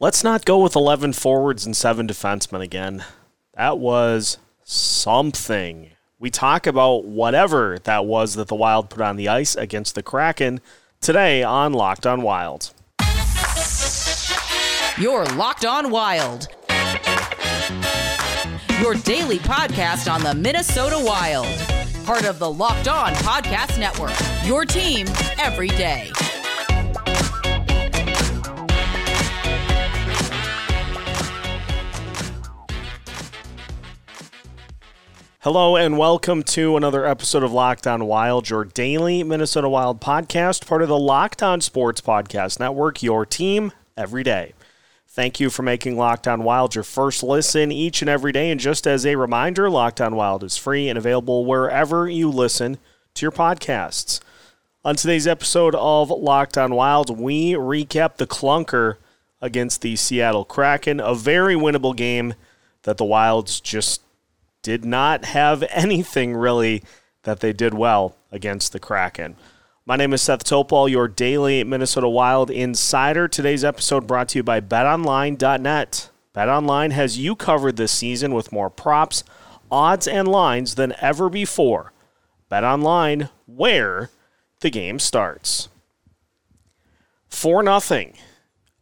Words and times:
Let's 0.00 0.24
not 0.24 0.44
go 0.44 0.58
with 0.58 0.74
11 0.74 1.12
forwards 1.12 1.64
and 1.64 1.76
seven 1.76 2.08
defensemen 2.08 2.60
again. 2.60 3.04
That 3.54 3.78
was 3.78 4.38
something. 4.64 5.90
We 6.18 6.30
talk 6.30 6.66
about 6.66 7.04
whatever 7.04 7.78
that 7.84 8.04
was 8.04 8.34
that 8.34 8.48
the 8.48 8.56
Wild 8.56 8.90
put 8.90 9.00
on 9.00 9.14
the 9.16 9.28
ice 9.28 9.54
against 9.54 9.94
the 9.94 10.02
Kraken 10.02 10.60
today 11.00 11.44
on 11.44 11.72
Locked 11.72 12.06
on 12.08 12.22
Wild. 12.22 12.72
You're 14.98 15.26
Locked 15.36 15.64
on 15.64 15.90
Wild. 15.90 16.48
Your 18.80 18.94
daily 18.94 19.38
podcast 19.38 20.12
on 20.12 20.24
the 20.24 20.34
Minnesota 20.34 20.98
Wild. 20.98 21.46
Part 22.04 22.24
of 22.24 22.40
the 22.40 22.50
Locked 22.50 22.88
On 22.88 23.12
Podcast 23.14 23.78
Network. 23.78 24.14
Your 24.44 24.64
team 24.64 25.06
every 25.38 25.68
day. 25.68 26.10
Hello 35.44 35.76
and 35.76 35.98
welcome 35.98 36.42
to 36.42 36.74
another 36.74 37.04
episode 37.04 37.42
of 37.42 37.52
Locked 37.52 37.86
On 37.86 38.06
Wild, 38.06 38.48
your 38.48 38.64
daily 38.64 39.22
Minnesota 39.22 39.68
Wild 39.68 40.00
podcast, 40.00 40.66
part 40.66 40.80
of 40.80 40.88
the 40.88 40.98
Locked 40.98 41.42
On 41.42 41.60
Sports 41.60 42.00
Podcast 42.00 42.58
Network, 42.58 43.02
your 43.02 43.26
team 43.26 43.70
every 43.94 44.22
day. 44.22 44.54
Thank 45.06 45.40
you 45.40 45.50
for 45.50 45.62
making 45.62 45.98
Locked 45.98 46.26
On 46.26 46.44
Wild 46.44 46.74
your 46.74 46.82
first 46.82 47.22
listen 47.22 47.70
each 47.70 48.00
and 48.00 48.08
every 48.08 48.32
day. 48.32 48.50
And 48.50 48.58
just 48.58 48.86
as 48.86 49.04
a 49.04 49.16
reminder, 49.16 49.68
Locked 49.68 50.00
On 50.00 50.16
Wild 50.16 50.42
is 50.42 50.56
free 50.56 50.88
and 50.88 50.96
available 50.96 51.44
wherever 51.44 52.08
you 52.08 52.30
listen 52.30 52.78
to 53.12 53.26
your 53.26 53.30
podcasts. 53.30 54.20
On 54.82 54.96
today's 54.96 55.26
episode 55.26 55.74
of 55.74 56.08
Locked 56.08 56.56
On 56.56 56.74
Wild, 56.74 57.20
we 57.20 57.52
recap 57.52 58.16
the 58.16 58.26
clunker 58.26 58.96
against 59.42 59.82
the 59.82 59.94
Seattle 59.94 60.46
Kraken, 60.46 61.00
a 61.00 61.14
very 61.14 61.54
winnable 61.54 61.94
game 61.94 62.32
that 62.84 62.96
the 62.96 63.04
Wilds 63.04 63.60
just 63.60 64.00
did 64.64 64.84
not 64.84 65.26
have 65.26 65.62
anything 65.70 66.34
really 66.34 66.82
that 67.22 67.38
they 67.38 67.52
did 67.52 67.74
well 67.74 68.16
against 68.32 68.72
the 68.72 68.80
Kraken. 68.80 69.36
My 69.86 69.96
name 69.96 70.12
is 70.14 70.22
Seth 70.22 70.44
Topol, 70.44 70.90
your 70.90 71.06
daily 71.06 71.62
Minnesota 71.62 72.08
Wild 72.08 72.50
insider. 72.50 73.28
Today's 73.28 73.62
episode 73.62 74.06
brought 74.06 74.30
to 74.30 74.38
you 74.38 74.42
by 74.42 74.60
betonline.net. 74.60 76.10
BetOnline 76.34 76.90
has 76.92 77.18
you 77.18 77.36
covered 77.36 77.76
this 77.76 77.92
season 77.92 78.34
with 78.34 78.50
more 78.50 78.70
props, 78.70 79.22
odds, 79.70 80.08
and 80.08 80.26
lines 80.26 80.74
than 80.74 80.94
ever 81.00 81.28
before. 81.28 81.92
BetOnline, 82.50 83.28
where 83.46 84.10
the 84.60 84.70
game 84.70 84.98
starts. 84.98 85.68
4 87.28 87.62
nothing. 87.62 88.14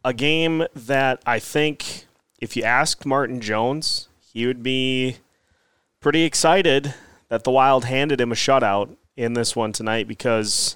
A 0.05 0.13
game 0.13 0.65
that 0.73 1.21
I 1.25 1.39
think 1.39 2.05
if 2.39 2.55
you 2.55 2.63
asked 2.63 3.05
Martin 3.05 3.41
Jones, 3.41 4.07
he 4.33 4.47
would 4.47 4.63
be 4.63 5.17
pretty 6.03 6.23
excited 6.23 6.93
that 7.29 7.45
the 7.45 7.51
Wild 7.51 7.85
handed 7.85 8.19
him 8.19 8.33
a 8.33 8.35
shutout 8.35 8.93
in 9.15 9.33
this 9.33 9.55
one 9.55 9.71
tonight 9.71 10.05
because 10.05 10.75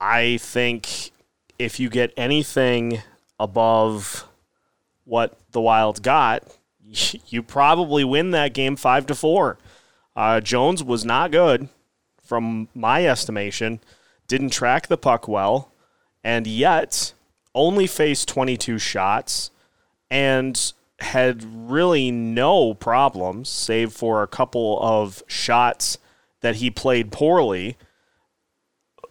I 0.00 0.38
think 0.38 1.12
if 1.56 1.78
you 1.78 1.88
get 1.88 2.12
anything 2.16 3.00
above 3.38 4.26
what 5.04 5.38
the 5.52 5.60
Wild 5.60 6.02
got, 6.02 6.42
you 6.84 7.44
probably 7.44 8.02
win 8.02 8.32
that 8.32 8.52
game 8.54 8.74
five 8.74 9.06
to 9.06 9.14
four. 9.14 9.56
Uh, 10.16 10.40
Jones 10.40 10.82
was 10.82 11.04
not 11.04 11.30
good, 11.30 11.68
from 12.20 12.68
my 12.74 13.06
estimation. 13.06 13.78
Didn't 14.26 14.50
track 14.50 14.88
the 14.88 14.98
puck 14.98 15.28
well, 15.28 15.70
and 16.24 16.44
yet 16.44 17.14
only 17.54 17.86
faced 17.86 18.26
22 18.28 18.80
shots 18.80 19.52
and 20.10 20.72
had 21.00 21.44
really 21.44 22.10
no 22.10 22.74
problems, 22.74 23.48
save 23.48 23.92
for 23.92 24.22
a 24.22 24.28
couple 24.28 24.78
of 24.80 25.22
shots 25.26 25.98
that 26.40 26.56
he 26.56 26.70
played 26.70 27.10
poorly 27.10 27.76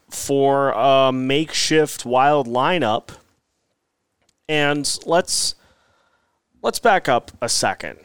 for 0.09 0.71
a 0.71 1.11
makeshift 1.11 2.05
wild 2.05 2.47
lineup. 2.47 3.09
And 4.47 4.99
let's 5.05 5.55
let's 6.61 6.79
back 6.79 7.09
up 7.09 7.31
a 7.41 7.49
second. 7.49 7.99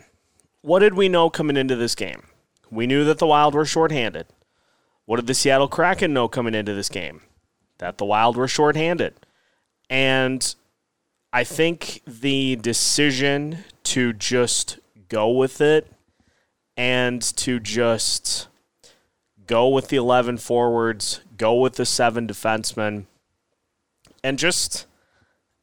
What 0.62 0.80
did 0.80 0.94
we 0.94 1.08
know 1.08 1.30
coming 1.30 1.56
into 1.56 1.76
this 1.76 1.94
game? 1.94 2.22
We 2.70 2.86
knew 2.86 3.04
that 3.04 3.18
the 3.18 3.26
Wild 3.26 3.54
were 3.54 3.64
shorthanded. 3.64 4.26
What 5.06 5.16
did 5.16 5.26
the 5.26 5.34
Seattle 5.34 5.68
Kraken 5.68 6.12
know 6.12 6.28
coming 6.28 6.54
into 6.54 6.74
this 6.74 6.88
game? 6.88 7.22
That 7.78 7.98
the 7.98 8.04
Wild 8.04 8.36
were 8.36 8.48
shorthanded. 8.48 9.14
And 9.88 10.54
I 11.32 11.44
think 11.44 12.00
the 12.06 12.56
decision 12.56 13.58
to 13.84 14.12
just 14.12 14.78
go 15.08 15.30
with 15.30 15.60
it 15.60 15.90
and 16.76 17.20
to 17.36 17.60
just 17.60 18.48
go 19.46 19.68
with 19.68 19.88
the 19.88 19.96
11 19.96 20.38
forwards, 20.38 21.20
go 21.36 21.54
with 21.54 21.74
the 21.74 21.84
seven 21.84 22.26
defensemen, 22.26 23.06
and 24.24 24.38
just 24.38 24.86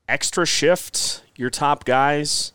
extra 0.08 0.46
shift 0.46 1.24
your 1.36 1.50
top 1.50 1.84
guys 1.84 2.52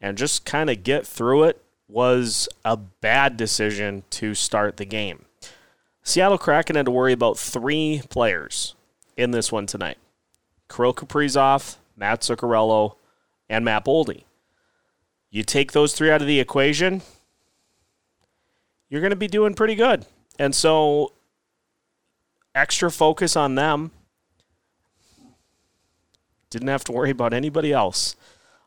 and 0.00 0.16
just 0.16 0.44
kind 0.44 0.70
of 0.70 0.82
get 0.82 1.06
through 1.06 1.44
it 1.44 1.62
was 1.88 2.48
a 2.64 2.76
bad 2.76 3.36
decision 3.36 4.04
to 4.10 4.34
start 4.34 4.76
the 4.76 4.84
game. 4.84 5.24
Seattle 6.02 6.38
Kraken 6.38 6.76
had 6.76 6.86
to 6.86 6.92
worry 6.92 7.12
about 7.12 7.38
three 7.38 8.02
players 8.10 8.74
in 9.16 9.30
this 9.30 9.50
one 9.50 9.66
tonight 9.66 9.98
Kirill 10.68 10.94
Kaprizov, 10.94 11.76
Matt 11.96 12.20
Zuccarello, 12.20 12.96
and 13.48 13.64
Matt 13.64 13.84
Boldy. 13.84 14.24
You 15.30 15.42
take 15.42 15.72
those 15.72 15.92
three 15.92 16.10
out 16.10 16.20
of 16.20 16.26
the 16.26 16.40
equation, 16.40 17.02
you're 18.88 19.00
going 19.00 19.10
to 19.10 19.16
be 19.16 19.28
doing 19.28 19.54
pretty 19.54 19.74
good. 19.74 20.06
And 20.38 20.54
so, 20.54 21.12
extra 22.54 22.90
focus 22.90 23.36
on 23.36 23.54
them. 23.54 23.90
Didn't 26.50 26.68
have 26.68 26.84
to 26.84 26.92
worry 26.92 27.10
about 27.10 27.32
anybody 27.32 27.72
else 27.72 28.14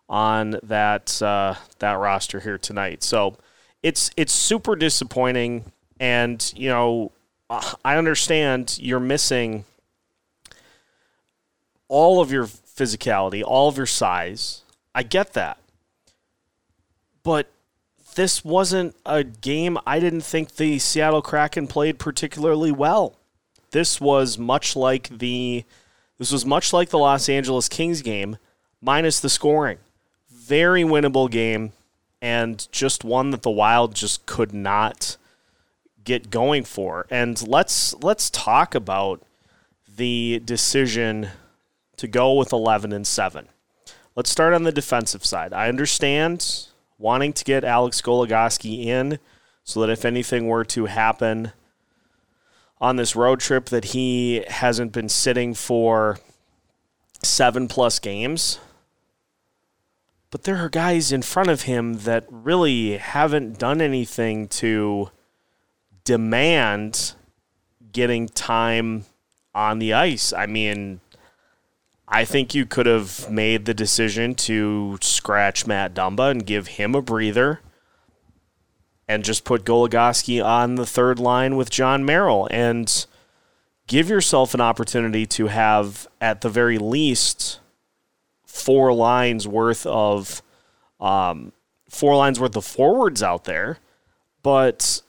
on 0.09 0.59
that 0.63 1.21
uh, 1.21 1.55
that 1.79 1.93
roster 1.93 2.41
here 2.41 2.57
tonight. 2.57 3.03
So, 3.03 3.37
it's 3.83 4.11
it's 4.17 4.33
super 4.33 4.75
disappointing, 4.75 5.71
and 5.99 6.51
you 6.55 6.69
know, 6.69 7.11
I 7.49 7.95
understand 7.95 8.77
you're 8.81 8.99
missing 8.99 9.63
all 11.87 12.19
of 12.19 12.31
your 12.31 12.49
physicality, 12.77 13.43
all 13.45 13.67
of 13.67 13.77
your 13.77 13.85
size. 13.85 14.61
I 14.93 15.03
get 15.03 15.33
that. 15.33 15.57
But 17.23 17.51
this 18.15 18.43
wasn't 18.43 18.95
a 19.05 19.23
game 19.23 19.77
I 19.85 19.99
didn't 19.99 20.21
think 20.21 20.55
the 20.55 20.79
Seattle 20.79 21.21
Kraken 21.21 21.67
played 21.67 21.99
particularly 21.99 22.71
well. 22.71 23.15
This 23.71 23.99
was 23.99 24.37
much 24.37 24.75
like 24.75 25.09
the 25.09 25.65
this 26.17 26.31
was 26.31 26.45
much 26.45 26.73
like 26.73 26.89
the 26.89 26.97
Los 26.97 27.29
Angeles 27.29 27.69
Kings 27.69 28.01
game 28.01 28.37
minus 28.81 29.19
the 29.19 29.29
scoring. 29.29 29.77
Very 30.29 30.83
winnable 30.83 31.29
game 31.29 31.73
and 32.21 32.67
just 32.71 33.03
one 33.03 33.31
that 33.31 33.43
the 33.43 33.51
Wild 33.51 33.93
just 33.93 34.25
could 34.25 34.53
not 34.53 35.17
get 36.03 36.29
going 36.29 36.63
for. 36.63 37.05
And 37.11 37.45
let's 37.47 37.93
let's 37.95 38.29
talk 38.29 38.73
about 38.73 39.21
the 39.95 40.41
decision 40.43 41.29
to 41.97 42.07
go 42.07 42.33
with 42.33 42.53
11 42.53 42.93
and 42.93 43.05
7. 43.05 43.49
Let's 44.15 44.29
start 44.29 44.53
on 44.53 44.63
the 44.63 44.71
defensive 44.71 45.25
side. 45.25 45.53
I 45.53 45.67
understand 45.67 46.67
wanting 46.97 47.33
to 47.33 47.43
get 47.43 47.63
Alex 47.63 48.01
Goligoski 48.01 48.85
in 48.85 49.19
so 49.63 49.81
that 49.81 49.89
if 49.89 50.05
anything 50.05 50.47
were 50.47 50.65
to 50.65 50.85
happen 50.85 51.51
on 52.79 52.95
this 52.95 53.15
road 53.15 53.39
trip 53.39 53.65
that 53.65 53.85
he 53.85 54.43
hasn't 54.47 54.91
been 54.91 55.09
sitting 55.09 55.53
for 55.53 56.19
7 57.23 57.67
plus 57.67 57.99
games. 57.99 58.59
But 60.29 60.43
there 60.43 60.57
are 60.57 60.69
guys 60.69 61.11
in 61.11 61.21
front 61.21 61.49
of 61.49 61.63
him 61.63 61.99
that 61.99 62.25
really 62.29 62.97
haven't 62.97 63.57
done 63.57 63.81
anything 63.81 64.47
to 64.49 65.09
demand 66.03 67.13
getting 67.91 68.27
time 68.27 69.05
on 69.55 69.79
the 69.79 69.93
ice. 69.93 70.33
I 70.33 70.45
mean, 70.45 70.99
I 72.07 72.23
think 72.23 72.55
you 72.55 72.65
could 72.65 72.85
have 72.85 73.29
made 73.29 73.65
the 73.65 73.73
decision 73.73 74.33
to 74.35 74.97
scratch 75.01 75.67
Matt 75.67 75.93
Dumba 75.93 76.31
and 76.31 76.45
give 76.45 76.67
him 76.67 76.95
a 76.95 77.01
breather 77.01 77.59
and 79.07 79.23
just 79.23 79.43
put 79.43 79.65
Goligoski 79.65 80.43
on 80.43 80.75
the 80.75 80.85
third 80.85 81.19
line 81.19 81.55
with 81.55 81.69
Jon 81.69 82.05
Merrill 82.05 82.47
and 82.49 83.05
give 83.87 84.09
yourself 84.09 84.53
an 84.53 84.61
opportunity 84.61 85.25
to 85.25 85.47
have, 85.47 86.07
at 86.21 86.41
the 86.41 86.49
very 86.49 86.77
least, 86.77 87.59
four 88.45 88.93
lines 88.93 89.47
worth 89.47 89.85
of 89.85 90.41
um, 90.99 91.51
four 91.89 92.15
lines 92.15 92.39
worth 92.39 92.55
of 92.55 92.65
forwards 92.65 93.21
out 93.21 93.45
there. 93.45 93.79
But 94.43 95.01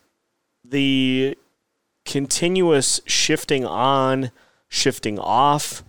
the 0.64 1.36
continuous 2.04 3.00
shifting 3.06 3.64
on, 3.64 4.30
shifting 4.68 5.18
off, 5.18 5.82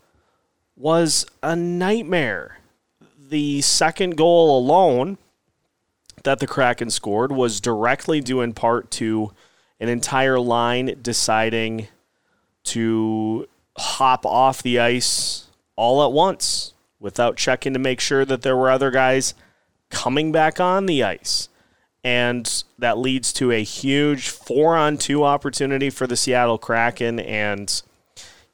was 0.80 1.26
a 1.44 1.56
nightmare. 1.56 2.56
the 3.30 3.62
second 3.62 4.18
goal 4.18 4.58
alone 4.58 5.20
that 6.24 6.40
the 6.40 6.48
Kraken 6.48 6.90
scored 6.90 7.32
was 7.32 7.62
directly 7.62 8.22
due 8.22 8.42
in 8.42 8.54
part 8.54 8.90
to 8.92 9.32
an 9.80 9.88
entire 9.88 10.40
line 10.40 10.98
deciding 11.02 11.88
to 12.64 13.48
hop 13.78 14.26
off 14.26 14.64
the 14.64 14.80
ice 14.80 15.46
all 15.76 16.04
at 16.04 16.12
once 16.12 16.74
without 17.00 17.38
checking 17.38 17.74
to 17.74 17.80
make 17.80 18.00
sure 18.00 18.26
that 18.26 18.42
there 18.42 18.58
were 18.58 18.72
other 18.72 18.90
guys 18.90 19.36
coming 19.92 20.32
back 20.32 20.60
on 20.60 20.88
the 20.88 21.04
ice. 21.04 21.50
And 22.04 22.64
that 22.78 22.98
leads 22.98 23.32
to 23.34 23.52
a 23.52 23.64
huge 23.64 24.30
four 24.30 24.76
on 24.76 24.98
two 24.98 25.24
opportunity 25.24 25.90
for 25.90 26.08
the 26.08 26.18
Seattle 26.18 26.58
Kraken. 26.58 27.20
And 27.20 27.82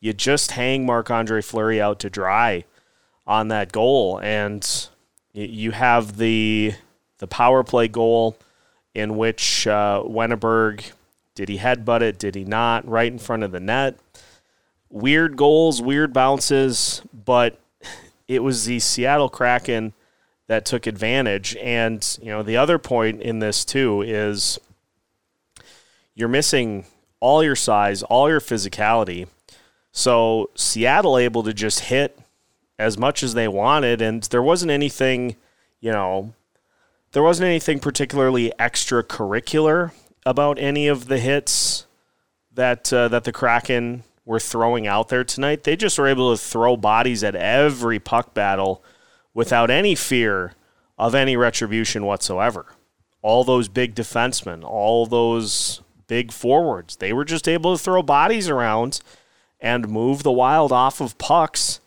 you 0.06 0.14
just 0.14 0.52
hang 0.52 0.86
Marc 0.86 1.10
Andre 1.10 1.42
Fleury 1.42 1.82
out 1.82 2.00
to 2.02 2.12
dry 2.12 2.64
on 3.26 3.48
that 3.48 3.72
goal. 3.72 4.20
And 4.20 4.64
you 5.34 5.72
have 5.72 6.18
the 6.18 6.76
the 7.18 7.26
power 7.26 7.64
play 7.64 7.88
goal 7.88 8.38
in 8.94 9.18
which 9.18 9.66
uh, 9.66 10.04
Wennberg 10.06 10.92
did 11.34 11.50
he 11.50 11.58
headbutt 11.58 12.02
it? 12.02 12.20
Did 12.20 12.36
he 12.36 12.46
not? 12.46 12.88
Right 12.88 13.12
in 13.12 13.18
front 13.18 13.42
of 13.42 13.52
the 13.52 13.60
net. 13.60 13.98
Weird 14.92 15.36
goals, 15.38 15.82
weird 15.82 16.14
bounces, 16.14 17.02
but 17.12 17.60
it 18.28 18.44
was 18.44 18.66
the 18.66 18.80
Seattle 18.80 19.28
Kraken 19.28 19.94
that 20.46 20.66
took 20.66 20.86
advantage. 20.86 21.56
And, 21.56 22.18
you 22.22 22.30
know, 22.30 22.44
the 22.44 22.58
other 22.58 22.78
point 22.78 23.24
in 23.24 23.40
this, 23.40 23.66
too, 23.66 24.04
is 24.04 24.60
you're 26.14 26.30
missing 26.30 26.86
all 27.20 27.44
your 27.44 27.56
size, 27.56 28.04
all 28.04 28.30
your 28.30 28.40
physicality. 28.40 29.28
So 29.98 30.50
Seattle 30.56 31.18
able 31.18 31.42
to 31.44 31.54
just 31.54 31.80
hit 31.80 32.20
as 32.78 32.98
much 32.98 33.24
as 33.24 33.34
they 33.34 33.48
wanted, 33.48 34.02
and 34.02 34.22
there 34.24 34.44
wasn't 34.44 34.72
anything, 34.72 35.38
you 35.80 35.90
know, 35.90 36.34
there 37.14 37.24
wasn't 37.24 37.46
anything 37.46 37.80
particularly 37.80 38.52
extracurricular 38.60 39.94
about 40.26 40.60
any 40.60 40.90
of 40.90 41.08
the 41.08 41.18
hits 41.18 41.86
that 42.54 42.92
uh, 42.92 43.08
that 43.08 43.24
the 43.24 43.32
Kraken 43.32 44.04
were 44.26 44.40
throwing 44.40 44.86
out 44.86 45.08
there 45.08 45.24
tonight. 45.24 45.64
They 45.64 45.78
just 45.78 45.98
were 45.98 46.08
able 46.08 46.36
to 46.36 46.44
throw 46.44 46.76
bodies 46.76 47.24
at 47.24 47.34
every 47.34 47.98
puck 47.98 48.34
battle 48.34 48.84
without 49.34 49.72
any 49.72 49.96
fear 49.96 50.56
of 50.98 51.16
any 51.16 51.38
retribution 51.38 52.06
whatsoever. 52.06 52.66
All 53.22 53.46
those 53.46 53.70
big 53.70 53.96
defensemen, 53.96 54.66
all 54.66 55.06
those 55.06 55.80
big 56.08 56.34
forwards, 56.34 56.98
they 56.98 57.14
were 57.14 57.24
just 57.24 57.48
able 57.48 57.78
to 57.78 57.82
throw 57.82 58.04
bodies 58.04 58.50
around 58.50 59.00
and 59.60 59.88
move 59.88 60.24
the 60.24 60.32
wild 60.32 60.72
off 60.72 61.02
of 61.02 61.18
pucks 61.18 61.80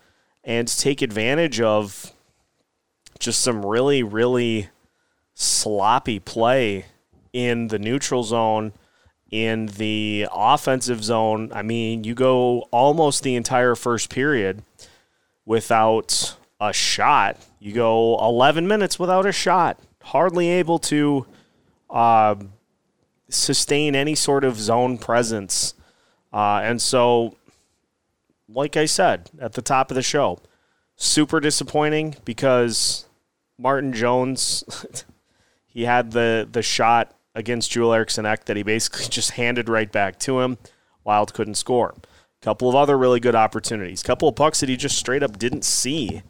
and 0.43 0.67
take 0.67 1.01
advantage 1.01 1.61
of 1.61 2.11
just 3.19 3.41
some 3.41 3.65
really, 3.65 4.01
really 4.01 4.69
sloppy 5.33 6.19
play 6.19 6.85
in 7.33 7.67
the 7.67 7.79
neutral 7.79 8.23
zone, 8.23 8.73
in 9.31 9.67
the 9.67 10.27
offensive 10.31 11.03
zone. 11.03 11.51
I 11.53 11.61
mean, 11.61 12.03
you 12.03 12.15
go 12.15 12.67
almost 12.71 13.23
the 13.23 13.35
entire 13.35 13.75
first 13.75 14.09
period 14.09 14.63
without 15.45 16.35
a 16.59 16.73
shot. 16.73 17.37
You 17.59 17.73
go 17.73 18.17
11 18.19 18.67
minutes 18.67 18.97
without 18.99 19.25
a 19.25 19.31
shot, 19.31 19.79
hardly 20.01 20.49
able 20.49 20.79
to 20.79 21.25
uh, 21.89 22.35
sustain 23.29 23.95
any 23.95 24.15
sort 24.15 24.43
of 24.43 24.57
zone 24.57 24.97
presence. 24.97 25.73
Uh, 26.31 26.61
and 26.63 26.81
so, 26.81 27.35
like 28.51 28.75
I 28.75 28.85
said 28.85 29.29
at 29.39 29.53
the 29.53 29.61
top 29.61 29.91
of 29.91 29.95
the 29.95 30.01
show, 30.01 30.39
super 30.95 31.39
disappointing 31.39 32.15
because 32.25 33.05
Martin 33.57 33.93
Jones 33.93 34.63
He 35.69 35.83
had 35.85 36.11
the 36.11 36.47
the 36.51 36.63
shot 36.63 37.15
against 37.35 37.71
Joel 37.71 37.93
Eriksson 37.93 38.25
Ek 38.25 38.45
that 38.45 38.57
he 38.57 38.63
basically 38.63 39.05
just 39.09 39.31
handed 39.31 39.69
right 39.69 39.91
back 39.91 40.19
to 40.19 40.41
him. 40.41 40.57
Wild 41.03 41.33
couldn't 41.33 41.55
score. 41.55 41.95
A 41.95 42.43
couple 42.43 42.67
of 42.67 42.75
other 42.75 42.97
really 42.97 43.19
good 43.19 43.35
opportunities. 43.35 44.01
A 44.01 44.05
couple 44.05 44.27
of 44.27 44.35
pucks 44.35 44.59
that 44.59 44.69
he 44.69 44.75
just 44.75 44.97
straight 44.97 45.23
up 45.23 45.37
didn't 45.37 45.63
see, 45.63 46.23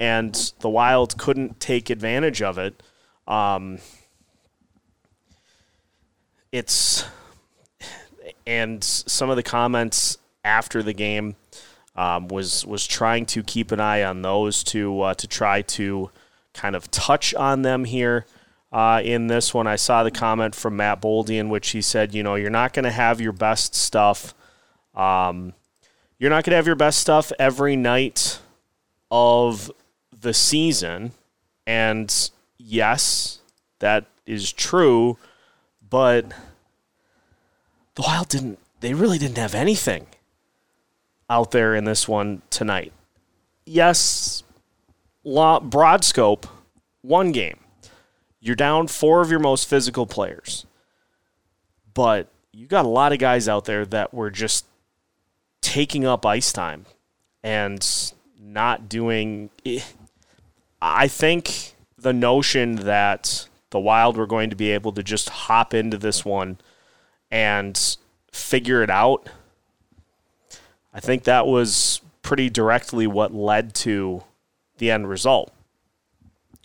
and 0.00 0.52
the 0.60 0.68
Wild 0.68 1.18
couldn't 1.18 1.60
take 1.60 1.90
advantage 1.90 2.42
of 2.42 2.58
it. 2.58 2.82
Um, 3.26 3.78
it's 6.50 7.04
and 8.46 8.82
some 8.82 9.28
of 9.28 9.36
the 9.36 9.42
comments 9.42 10.16
after 10.48 10.82
the 10.82 10.94
game 10.94 11.36
um, 11.94 12.28
was 12.28 12.64
was 12.64 12.86
trying 12.86 13.26
to 13.26 13.42
keep 13.42 13.70
an 13.70 13.80
eye 13.80 14.02
on 14.02 14.22
those 14.22 14.64
to 14.64 15.00
uh, 15.02 15.14
to 15.14 15.26
try 15.26 15.62
to 15.62 16.10
kind 16.54 16.74
of 16.74 16.90
touch 16.90 17.34
on 17.34 17.62
them 17.62 17.84
here 17.84 18.26
uh, 18.72 19.00
in 19.04 19.26
this 19.26 19.52
one. 19.52 19.66
I 19.66 19.76
saw 19.76 20.02
the 20.02 20.10
comment 20.10 20.54
from 20.54 20.76
Matt 20.76 21.00
Boldy 21.00 21.38
in 21.38 21.48
which 21.48 21.70
he 21.70 21.82
said, 21.82 22.14
you 22.14 22.22
know, 22.22 22.34
you're 22.34 22.50
not 22.50 22.72
going 22.72 22.84
to 22.84 22.90
have 22.90 23.20
your 23.20 23.32
best 23.32 23.74
stuff. 23.74 24.34
Um, 24.94 25.52
you're 26.18 26.30
not 26.30 26.44
going 26.44 26.52
to 26.52 26.56
have 26.56 26.66
your 26.66 26.76
best 26.76 26.98
stuff 26.98 27.30
every 27.38 27.76
night 27.76 28.40
of 29.10 29.70
the 30.18 30.34
season. 30.34 31.12
And 31.66 32.30
yes, 32.58 33.38
that 33.78 34.06
is 34.26 34.52
true, 34.52 35.16
but 35.88 36.26
the 37.94 38.02
Wild 38.02 38.28
didn't, 38.28 38.58
they 38.80 38.94
really 38.94 39.18
didn't 39.18 39.38
have 39.38 39.54
anything 39.54 40.06
out 41.30 41.50
there 41.50 41.74
in 41.74 41.84
this 41.84 42.08
one 42.08 42.42
tonight. 42.50 42.92
Yes, 43.66 44.42
broad 45.24 46.04
scope, 46.04 46.46
one 47.02 47.32
game. 47.32 47.58
You're 48.40 48.56
down 48.56 48.86
four 48.86 49.20
of 49.20 49.30
your 49.30 49.40
most 49.40 49.68
physical 49.68 50.06
players. 50.06 50.64
But 51.92 52.28
you 52.52 52.66
got 52.66 52.84
a 52.84 52.88
lot 52.88 53.12
of 53.12 53.18
guys 53.18 53.48
out 53.48 53.64
there 53.64 53.84
that 53.86 54.14
were 54.14 54.30
just 54.30 54.64
taking 55.60 56.04
up 56.04 56.24
ice 56.24 56.52
time 56.52 56.86
and 57.42 58.12
not 58.40 58.88
doing. 58.88 59.50
Eh, 59.66 59.80
I 60.80 61.08
think 61.08 61.74
the 61.96 62.12
notion 62.12 62.76
that 62.76 63.48
the 63.70 63.80
Wild 63.80 64.16
were 64.16 64.26
going 64.26 64.50
to 64.50 64.56
be 64.56 64.70
able 64.70 64.92
to 64.92 65.02
just 65.02 65.28
hop 65.28 65.74
into 65.74 65.98
this 65.98 66.24
one 66.24 66.58
and 67.30 67.96
figure 68.32 68.82
it 68.82 68.90
out, 68.90 69.28
I 70.92 71.00
think 71.00 71.24
that 71.24 71.46
was 71.46 72.00
pretty 72.22 72.50
directly 72.50 73.06
what 73.06 73.32
led 73.32 73.74
to 73.74 74.22
the 74.78 74.90
end 74.90 75.08
result. 75.08 75.52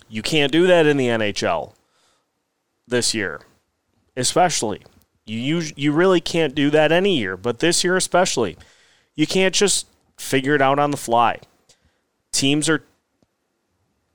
You 0.10 0.22
can't 0.22 0.52
do 0.52 0.68
that 0.68 0.86
in 0.86 0.98
the 0.98 1.08
NHL 1.08 1.74
this 2.88 3.14
year, 3.14 3.42
especially. 4.16 4.84
You 5.26 5.40
use, 5.40 5.74
you 5.76 5.92
really 5.92 6.22
can't 6.22 6.54
do 6.54 6.70
that 6.70 6.92
any 6.92 7.18
year, 7.18 7.38
but 7.38 7.60
this 7.60 7.84
year 7.84 7.96
especially. 7.96 8.58
You 9.16 9.26
can't 9.26 9.56
just 9.56 9.88
figure 10.18 10.56
it 10.56 10.62
out 10.62 10.80
on 10.80 10.92
the 10.92 10.98
fly. 10.98 11.40
Teams 12.32 12.68
are 12.68 12.84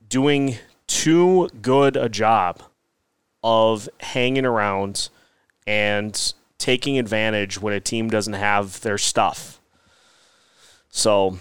doing 0.07 0.57
too 0.87 1.49
good 1.61 1.95
a 1.95 2.09
job 2.09 2.61
of 3.43 3.87
hanging 4.01 4.45
around 4.45 5.09
and 5.65 6.33
taking 6.57 6.99
advantage 6.99 7.61
when 7.61 7.73
a 7.73 7.79
team 7.79 8.09
doesn't 8.09 8.33
have 8.33 8.81
their 8.81 8.97
stuff. 8.97 9.58
So 10.89 11.39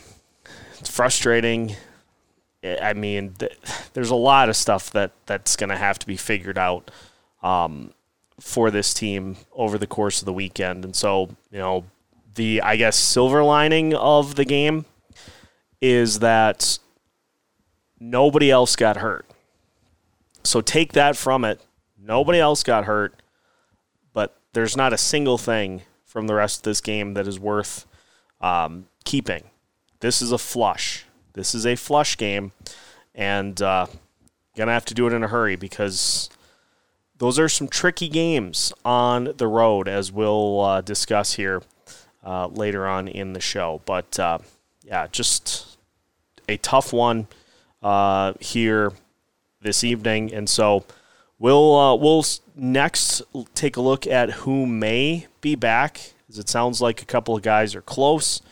it's 0.79 0.91
frustrating. 0.91 1.75
I 2.65 2.93
mean, 2.93 3.35
there's 3.93 4.11
a 4.11 4.17
lot 4.17 4.49
of 4.49 4.57
stuff 4.57 4.91
that 4.91 5.13
that's 5.27 5.57
going 5.57 5.71
to 5.71 5.77
have 5.77 5.99
to 6.01 6.07
be 6.07 6.17
figured 6.17 6.59
out 6.59 6.91
um, 7.43 7.93
for 8.41 8.71
this 8.71 8.93
team 8.93 9.37
over 9.53 9.79
the 9.79 9.87
course 9.87 10.21
of 10.21 10.27
the 10.27 10.33
weekend. 10.33 10.85
And 10.85 10.95
so, 10.95 11.31
you 11.51 11.59
know, 11.59 11.85
the 12.35 12.63
I 12.63 12.77
guess 12.77 12.97
silver 12.97 13.43
lining 13.43 13.95
of 13.95 14.35
the 14.35 14.45
game 14.45 14.85
is 15.81 16.19
that 16.21 16.79
nobody 18.01 18.51
else 18.51 18.77
got 18.77 18.99
hurt. 18.99 19.27
So 20.43 20.61
take 20.61 20.93
that 20.93 21.17
from 21.17 21.45
it. 21.45 21.61
Nobody 22.01 22.39
else 22.39 22.63
got 22.63 22.85
hurt, 22.85 23.23
but 24.13 24.37
there's 24.53 24.77
not 24.77 24.93
a 24.93 24.99
single 24.99 25.37
thing 25.37 25.83
from 26.05 26.27
the 26.27 26.35
rest 26.35 26.61
of 26.61 26.63
this 26.63 26.81
game 26.81 27.15
that 27.15 27.27
is 27.27 27.39
worth 27.39 27.87
um, 28.41 28.87
keeping. 29.09 29.45
This 30.01 30.21
is 30.21 30.33
a 30.33 30.39
flush. 30.39 31.07
This 31.33 31.55
is 31.55 31.65
a 31.65 31.77
flush 31.77 32.19
game, 32.19 32.53
and 33.15 33.61
uh, 33.63 33.87
gonna 34.55 34.73
have 34.73 34.85
to 34.85 34.95
do 34.95 35.07
it 35.07 35.15
in 35.15 35.25
a 35.25 35.29
hurry 35.29 35.57
because 35.57 36.29
those 37.17 37.39
are 37.39 37.49
some 37.49 37.69
tricky 37.69 38.09
games 38.09 38.71
on 38.85 39.33
the 39.39 39.47
road, 39.47 39.89
as 39.89 40.13
we'll 40.13 40.61
uh, 40.61 40.81
discuss 40.83 41.35
here 41.35 41.63
uh, 42.23 42.49
later 42.49 42.87
on 42.87 43.09
in 43.09 43.33
the 43.33 43.41
show. 43.41 43.81
But 43.87 44.19
uh, 44.19 44.41
yeah, 44.85 45.07
just 45.11 45.79
a 46.47 46.59
tough 46.59 46.93
one 46.93 47.29
uh, 47.83 48.35
here 48.41 48.93
this 49.63 49.83
evening, 49.83 50.35
and 50.35 50.51
so 50.51 50.85
we'll 51.39 51.75
uh, 51.75 51.95
we'll 51.95 52.27
next 52.55 53.23
take 53.55 53.79
a 53.79 53.81
look 53.81 54.07
at 54.07 54.31
who 54.45 54.67
may 54.67 55.29
be 55.41 55.55
back, 55.55 56.13
as 56.29 56.39
it 56.39 56.51
sounds 56.51 56.83
like 56.83 57.01
a 57.01 57.07
couple 57.07 57.35
of 57.35 57.41
guys 57.41 57.75
are 57.75 57.81
close. 57.81 58.43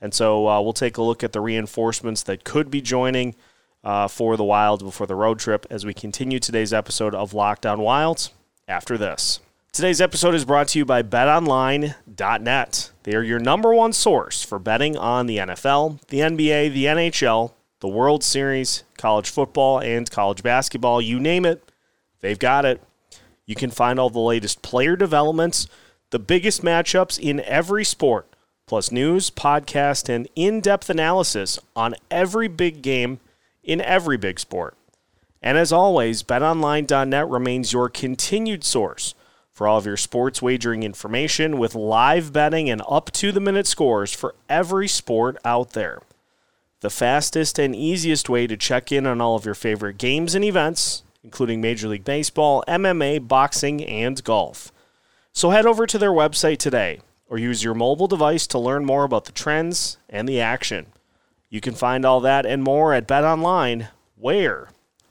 And 0.00 0.12
so 0.12 0.48
uh, 0.48 0.60
we'll 0.60 0.72
take 0.72 0.96
a 0.96 1.02
look 1.02 1.24
at 1.24 1.32
the 1.32 1.40
reinforcements 1.40 2.22
that 2.24 2.44
could 2.44 2.70
be 2.70 2.80
joining 2.80 3.34
uh, 3.82 4.08
for 4.08 4.36
the 4.36 4.44
Wild 4.44 4.82
before 4.82 5.06
the 5.06 5.14
road 5.14 5.38
trip 5.38 5.66
as 5.70 5.84
we 5.84 5.94
continue 5.94 6.38
today's 6.38 6.72
episode 6.72 7.14
of 7.14 7.34
Locked 7.34 7.66
On 7.66 7.80
Wilds 7.80 8.30
after 8.66 8.96
this. 8.98 9.40
Today's 9.72 10.00
episode 10.00 10.34
is 10.34 10.44
brought 10.44 10.68
to 10.68 10.78
you 10.78 10.84
by 10.84 11.02
betonline.net. 11.02 12.90
They 13.02 13.14
are 13.14 13.22
your 13.22 13.40
number 13.40 13.74
one 13.74 13.92
source 13.92 14.42
for 14.42 14.60
betting 14.60 14.96
on 14.96 15.26
the 15.26 15.38
NFL, 15.38 16.00
the 16.06 16.20
NBA, 16.20 16.72
the 16.72 16.84
NHL, 16.84 17.52
the 17.80 17.88
World 17.88 18.22
Series, 18.22 18.84
college 18.96 19.28
football, 19.28 19.80
and 19.80 20.08
college 20.08 20.42
basketball. 20.42 21.02
You 21.02 21.18
name 21.18 21.44
it, 21.44 21.70
they've 22.20 22.38
got 22.38 22.64
it. 22.64 22.82
You 23.46 23.56
can 23.56 23.70
find 23.70 23.98
all 23.98 24.10
the 24.10 24.20
latest 24.20 24.62
player 24.62 24.94
developments, 24.96 25.66
the 26.10 26.18
biggest 26.18 26.62
matchups 26.62 27.18
in 27.18 27.40
every 27.40 27.84
sport, 27.84 28.33
plus 28.66 28.90
news, 28.90 29.30
podcast, 29.30 30.08
and 30.08 30.28
in 30.34 30.60
depth 30.60 30.88
analysis 30.88 31.58
on 31.76 31.94
every 32.10 32.48
big 32.48 32.82
game 32.82 33.20
in 33.62 33.80
every 33.80 34.16
big 34.16 34.40
sport. 34.40 34.76
And 35.42 35.58
as 35.58 35.72
always, 35.72 36.22
betonline.net 36.22 37.28
remains 37.28 37.72
your 37.72 37.88
continued 37.88 38.64
source 38.64 39.14
for 39.52 39.68
all 39.68 39.78
of 39.78 39.86
your 39.86 39.96
sports 39.96 40.42
wagering 40.42 40.82
information 40.82 41.58
with 41.58 41.74
live 41.74 42.32
betting 42.32 42.68
and 42.68 42.82
up 42.88 43.10
to 43.12 43.30
the 43.30 43.40
minute 43.40 43.66
scores 43.66 44.12
for 44.12 44.34
every 44.48 44.88
sport 44.88 45.36
out 45.44 45.70
there. 45.70 46.00
The 46.80 46.90
fastest 46.90 47.58
and 47.58 47.74
easiest 47.74 48.28
way 48.28 48.46
to 48.46 48.56
check 48.56 48.90
in 48.90 49.06
on 49.06 49.20
all 49.20 49.36
of 49.36 49.44
your 49.44 49.54
favorite 49.54 49.96
games 49.96 50.34
and 50.34 50.44
events, 50.44 51.02
including 51.22 51.60
Major 51.60 51.88
League 51.88 52.04
Baseball, 52.04 52.64
MMA, 52.66 53.28
boxing, 53.28 53.84
and 53.84 54.22
golf. 54.24 54.72
So 55.32 55.50
head 55.50 55.66
over 55.66 55.86
to 55.86 55.98
their 55.98 56.10
website 56.10 56.58
today 56.58 57.00
or 57.34 57.38
use 57.38 57.64
your 57.64 57.74
mobile 57.74 58.06
device 58.06 58.46
to 58.46 58.56
learn 58.60 58.84
more 58.84 59.02
about 59.02 59.24
the 59.24 59.32
trends 59.32 59.98
and 60.08 60.28
the 60.28 60.40
action. 60.40 60.86
You 61.50 61.60
can 61.60 61.74
find 61.74 62.04
all 62.04 62.20
that 62.20 62.46
and 62.46 62.62
more 62.62 62.94
at 62.94 63.08
BetOnline, 63.08 63.88
where 64.14 64.68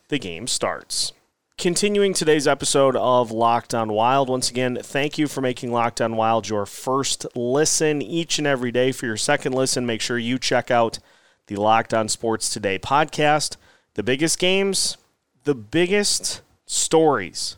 the 0.07 0.17
game 0.17 0.47
starts. 0.47 1.11
Continuing 1.57 2.13
today's 2.13 2.47
episode 2.47 2.95
of 2.95 3.29
Locked 3.29 3.73
On 3.73 3.91
Wild, 3.91 4.29
once 4.29 4.49
again, 4.49 4.79
thank 4.81 5.17
you 5.17 5.27
for 5.27 5.41
making 5.41 5.73
Locked 5.73 5.99
On 5.99 6.15
Wild 6.15 6.47
your 6.47 6.65
first 6.65 7.25
listen 7.35 8.01
each 8.01 8.37
and 8.37 8.47
every 8.47 8.71
day. 8.71 8.93
For 8.93 9.05
your 9.05 9.17
second 9.17 9.51
listen, 9.51 9.85
make 9.85 9.99
sure 9.99 10.17
you 10.17 10.39
check 10.39 10.71
out 10.71 10.99
the 11.47 11.57
Locked 11.57 11.93
On 11.93 12.07
Sports 12.07 12.49
Today 12.49 12.79
podcast. 12.79 13.57
The 13.95 14.03
biggest 14.03 14.39
games, 14.39 14.95
the 15.43 15.55
biggest 15.55 16.39
stories, 16.65 17.57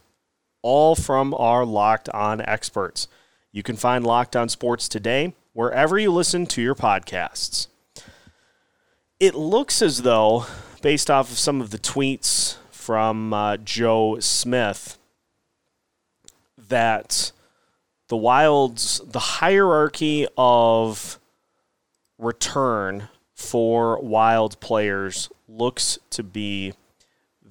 all 0.63 0.95
from 0.95 1.35
our 1.35 1.65
Locked 1.65 2.09
On 2.09 2.41
experts. 2.41 3.07
You 3.55 3.63
can 3.63 3.77
find 3.77 4.05
Locked 4.05 4.35
On 4.35 4.49
Sports 4.49 4.89
Today 4.89 5.33
wherever 5.53 5.97
you 5.97 6.11
listen 6.11 6.45
to 6.47 6.61
your 6.61 6.75
podcasts 6.75 7.67
it 9.19 9.35
looks 9.35 9.81
as 9.81 10.01
though, 10.01 10.45
based 10.81 11.09
off 11.09 11.31
of 11.31 11.37
some 11.37 11.61
of 11.61 11.69
the 11.69 11.79
tweets 11.79 12.57
from 12.69 13.33
uh, 13.33 13.57
Joe 13.57 14.19
Smith, 14.19 14.97
that 16.57 17.31
the 18.09 18.17
Wild's 18.17 19.01
the 19.05 19.19
hierarchy 19.19 20.27
of 20.37 21.19
return 22.17 23.09
for 23.33 23.99
Wild 24.01 24.59
players 24.59 25.29
looks 25.47 25.97
to 26.11 26.23
be 26.23 26.73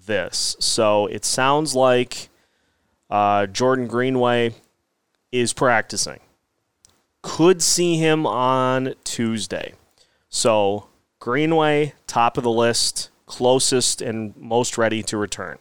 this. 0.06 0.56
So 0.60 1.06
it 1.06 1.24
sounds 1.24 1.74
like 1.74 2.28
uh, 3.10 3.46
Jordan 3.46 3.86
Greenway 3.86 4.54
is 5.34 5.52
practicing. 5.52 6.20
Could 7.22 7.60
see 7.60 7.96
him 7.96 8.26
on 8.26 8.94
Tuesday. 9.02 9.74
So 10.28 10.88
Greenway, 11.18 11.94
top 12.06 12.36
of 12.36 12.44
the 12.44 12.50
list, 12.50 13.10
closest 13.26 14.00
and 14.00 14.36
most 14.36 14.78
ready 14.78 15.02
to 15.02 15.16
return. 15.16 15.58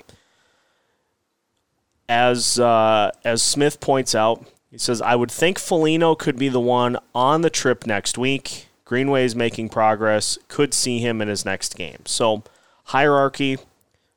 As 2.07 2.59
uh, 2.59 3.11
as 3.23 3.41
Smith 3.41 3.79
points 3.79 4.13
out, 4.13 4.45
he 4.69 4.77
says, 4.77 5.01
"I 5.01 5.15
would 5.15 5.31
think 5.31 5.57
Foligno 5.57 6.15
could 6.15 6.37
be 6.37 6.49
the 6.49 6.59
one 6.59 6.97
on 7.15 7.41
the 7.41 7.49
trip 7.49 7.87
next 7.87 8.17
week. 8.17 8.67
Greenway 8.85 9.23
is 9.25 9.35
making 9.35 9.69
progress. 9.69 10.37
Could 10.49 10.73
see 10.73 10.99
him 10.99 11.21
in 11.21 11.29
his 11.29 11.45
next 11.45 11.75
game. 11.75 12.01
So 12.05 12.43
hierarchy: 12.85 13.57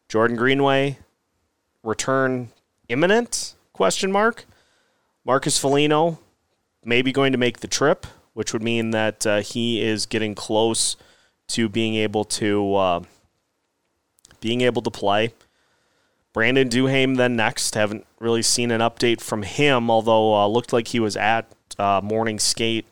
Jordan 0.09 0.37
Greenway, 0.37 0.99
return 1.83 2.51
imminent? 2.89 3.55
Question 3.73 4.11
mark. 4.11 4.47
Marcus 5.27 5.59
Foligno 5.59 6.21
maybe 6.85 7.11
going 7.11 7.33
to 7.33 7.39
make 7.39 7.59
the 7.59 7.67
trip, 7.67 8.07
which 8.33 8.53
would 8.53 8.63
mean 8.63 8.93
that 8.93 9.27
uh, 9.27 9.41
he 9.41 9.83
is 9.83 10.07
getting 10.07 10.37
close 10.37 10.97
to 11.49 11.69
being 11.69 11.97
able 11.97 12.25
to 12.25 12.75
uh, 12.77 13.01
being 14.41 14.61
able 14.61 14.83
to 14.83 14.91
play. 14.91 15.35
Brandon 16.33 16.69
Duhaime 16.69 17.17
then 17.17 17.35
next. 17.35 17.75
Haven't 17.75 18.07
really 18.21 18.43
seen 18.43 18.71
an 18.71 18.81
update 18.81 19.21
from 19.21 19.43
him, 19.43 19.91
although 19.91 20.35
uh, 20.35 20.47
looked 20.47 20.73
like 20.73 20.89
he 20.89 21.01
was 21.01 21.17
at 21.17 21.53
uh, 21.77 22.01
morning 22.05 22.39
skate 22.39 22.87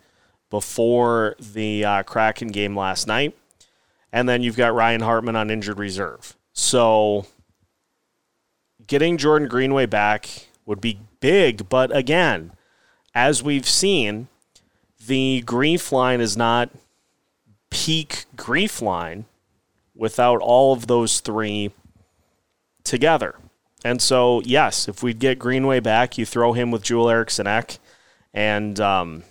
before 0.51 1.37
the 1.39 1.85
uh, 1.85 2.03
Kraken 2.03 2.49
game 2.49 2.77
last 2.77 3.07
night. 3.07 3.37
And 4.13 4.29
then 4.29 4.43
you've 4.43 4.57
got 4.57 4.75
Ryan 4.75 5.03
Hartman 5.03 5.37
on 5.37 5.51
injured 5.51 5.79
reserve. 5.79 6.37
So 6.53 7.27
getting 8.87 9.19
Jordan 9.19 9.47
Greenway 9.47 9.87
back 9.87 10.49
would 10.67 10.81
be 10.81 11.01
big, 11.21 11.69
but 11.69 11.95
again, 11.95 12.53
as 13.15 13.43
we've 13.43 13.69
seen, 13.69 14.29
the 15.07 15.43
grief 15.43 15.93
line 15.93 16.21
is 16.21 16.37
not 16.37 16.71
peak 17.71 18.25
grief 18.37 18.81
line 18.81 19.27
without 19.95 20.41
all 20.41 20.73
of 20.73 20.87
those 20.87 21.21
three 21.21 21.71
together. 22.83 23.37
And 23.85 24.01
so, 24.01 24.41
yes, 24.45 24.89
if 24.89 25.03
we 25.03 25.13
get 25.13 25.39
Greenway 25.39 25.81
back, 25.81 26.17
you 26.17 26.25
throw 26.25 26.55
him 26.55 26.71
with 26.71 26.83
Joel 26.83 27.11
Eriksson 27.11 27.47
Ek, 27.47 27.79
and 28.33 28.81
um, 28.81 29.25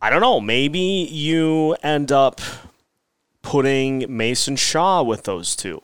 I 0.00 0.10
don't 0.10 0.20
know, 0.20 0.40
maybe 0.40 0.80
you 0.80 1.76
end 1.82 2.10
up 2.10 2.40
putting 3.42 4.04
Mason 4.14 4.56
Shaw 4.56 5.02
with 5.02 5.22
those 5.22 5.54
two. 5.54 5.82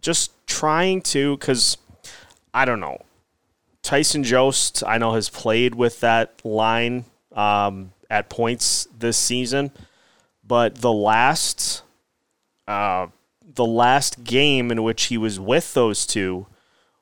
Just 0.00 0.32
trying 0.48 1.02
to, 1.02 1.36
because 1.36 1.76
I 2.54 2.64
don't 2.64 2.80
know. 2.80 2.98
Tyson 3.82 4.22
Jost, 4.22 4.82
I 4.86 4.98
know, 4.98 5.14
has 5.14 5.28
played 5.28 5.74
with 5.74 6.00
that 6.00 6.44
line 6.44 7.04
um, 7.32 7.92
at 8.08 8.28
points 8.30 8.86
this 8.96 9.16
season, 9.16 9.72
but 10.46 10.76
the 10.76 10.92
last 10.92 11.82
uh, 12.68 13.08
the 13.54 13.64
last 13.64 14.24
game 14.24 14.70
in 14.70 14.82
which 14.82 15.04
he 15.04 15.18
was 15.18 15.38
with 15.40 15.74
those 15.74 16.06
two 16.06 16.46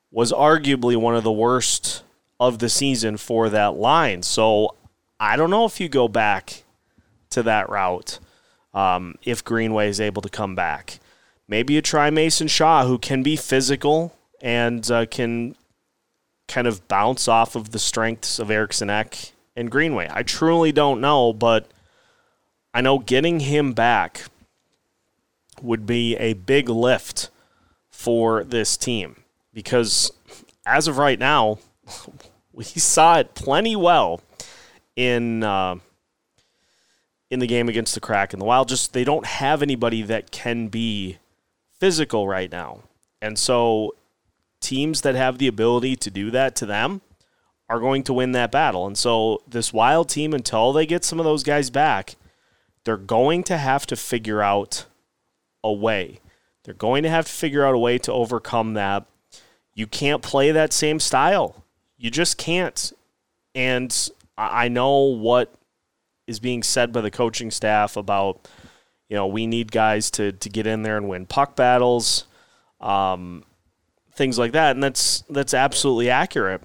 was 0.09 0.31
arguably 0.31 0.97
one 0.97 1.15
of 1.15 1.23
the 1.23 1.31
worst 1.31 2.03
of 2.39 2.59
the 2.59 2.67
season 2.69 3.15
for 3.15 3.49
that 3.49 3.75
line. 3.75 4.23
So 4.23 4.75
I 5.19 5.35
don't 5.37 5.51
know 5.51 5.65
if 5.65 5.79
you 5.79 5.87
go 5.87 6.07
back 6.07 6.63
to 7.29 7.43
that 7.43 7.69
route 7.69 8.19
um, 8.73 9.15
if 9.23 9.43
Greenway 9.43 9.87
is 9.87 10.01
able 10.01 10.21
to 10.23 10.29
come 10.29 10.55
back. 10.55 10.99
Maybe 11.47 11.73
you 11.75 11.81
try 11.81 12.09
Mason 12.09 12.47
Shaw, 12.47 12.85
who 12.85 12.97
can 12.97 13.23
be 13.23 13.35
physical 13.35 14.15
and 14.41 14.89
uh, 14.89 15.05
can 15.05 15.55
kind 16.47 16.67
of 16.67 16.87
bounce 16.87 17.27
off 17.27 17.55
of 17.55 17.71
the 17.71 17.79
strengths 17.79 18.39
of 18.39 18.51
Eriksson 18.51 18.89
Ek 18.89 19.31
and 19.55 19.71
Greenway. 19.71 20.09
I 20.11 20.23
truly 20.23 20.71
don't 20.71 20.99
know, 20.99 21.33
but 21.33 21.67
I 22.73 22.81
know 22.81 22.99
getting 22.99 23.41
him 23.41 23.73
back 23.73 24.25
would 25.61 25.85
be 25.85 26.15
a 26.17 26.33
big 26.33 26.69
lift 26.69 27.29
for 27.89 28.43
this 28.43 28.77
team 28.77 29.17
because 29.53 30.11
as 30.65 30.87
of 30.87 30.97
right 30.97 31.19
now, 31.19 31.59
we 32.53 32.63
saw 32.63 33.19
it 33.19 33.35
plenty 33.35 33.75
well 33.75 34.21
in 34.95 35.43
uh, 35.43 35.75
in 37.29 37.39
the 37.39 37.47
game 37.47 37.69
against 37.69 37.93
the 37.93 38.01
Kraken. 38.01 38.39
The 38.39 38.45
Wild 38.45 38.67
just 38.67 38.93
they 38.93 39.03
don't 39.03 39.25
have 39.25 39.61
anybody 39.61 40.01
that 40.03 40.31
can 40.31 40.67
be 40.67 41.17
physical 41.79 42.27
right 42.27 42.51
now, 42.51 42.79
and 43.21 43.37
so 43.37 43.95
teams 44.61 45.01
that 45.01 45.15
have 45.15 45.37
the 45.37 45.47
ability 45.47 45.95
to 45.97 46.09
do 46.09 46.31
that 46.31 46.55
to 46.55 46.65
them 46.65 47.01
are 47.67 47.79
going 47.79 48.03
to 48.03 48.13
win 48.13 48.31
that 48.33 48.51
battle. 48.51 48.85
And 48.85 48.97
so 48.97 49.41
this 49.47 49.73
wild 49.73 50.09
team, 50.09 50.33
until 50.33 50.71
they 50.71 50.85
get 50.85 51.03
some 51.03 51.19
of 51.19 51.25
those 51.25 51.43
guys 51.43 51.69
back, 51.69 52.15
they're 52.83 52.97
going 52.97 53.43
to 53.43 53.57
have 53.57 53.85
to 53.87 53.95
figure 53.95 54.41
out 54.41 54.85
a 55.63 55.71
way. 55.71 56.19
They're 56.63 56.73
going 56.73 57.03
to 57.03 57.09
have 57.09 57.25
to 57.25 57.31
figure 57.31 57.65
out 57.65 57.73
a 57.73 57.79
way 57.79 57.97
to 57.99 58.11
overcome 58.11 58.73
that. 58.75 59.05
You 59.73 59.87
can't 59.87 60.21
play 60.21 60.51
that 60.51 60.73
same 60.73 60.99
style. 60.99 61.63
You 61.97 62.11
just 62.11 62.37
can't. 62.37 62.93
And 63.55 64.09
I 64.37 64.67
know 64.67 64.99
what 64.99 65.53
is 66.27 66.39
being 66.39 66.63
said 66.63 66.91
by 66.91 67.01
the 67.01 67.11
coaching 67.11 67.51
staff 67.51 67.95
about, 67.95 68.47
you 69.09 69.15
know, 69.15 69.27
we 69.27 69.47
need 69.47 69.71
guys 69.71 70.11
to, 70.11 70.31
to 70.33 70.49
get 70.49 70.67
in 70.67 70.83
there 70.83 70.97
and 70.97 71.07
win 71.07 71.25
puck 71.25 71.55
battles, 71.55 72.25
um, 72.79 73.43
things 74.21 74.37
like 74.37 74.51
that. 74.51 74.75
And 74.75 74.83
that's 74.83 75.23
that's 75.29 75.53
absolutely 75.53 76.09
accurate 76.09 76.61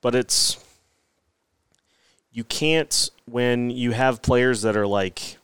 but 0.00 0.14
it's 0.14 0.58
you 2.32 2.44
can't 2.44 3.10
when 3.26 3.70
you 3.70 3.92
have 3.92 4.22
players 4.22 4.62
that 4.62 4.76
are 4.76 4.86
like 4.86 5.38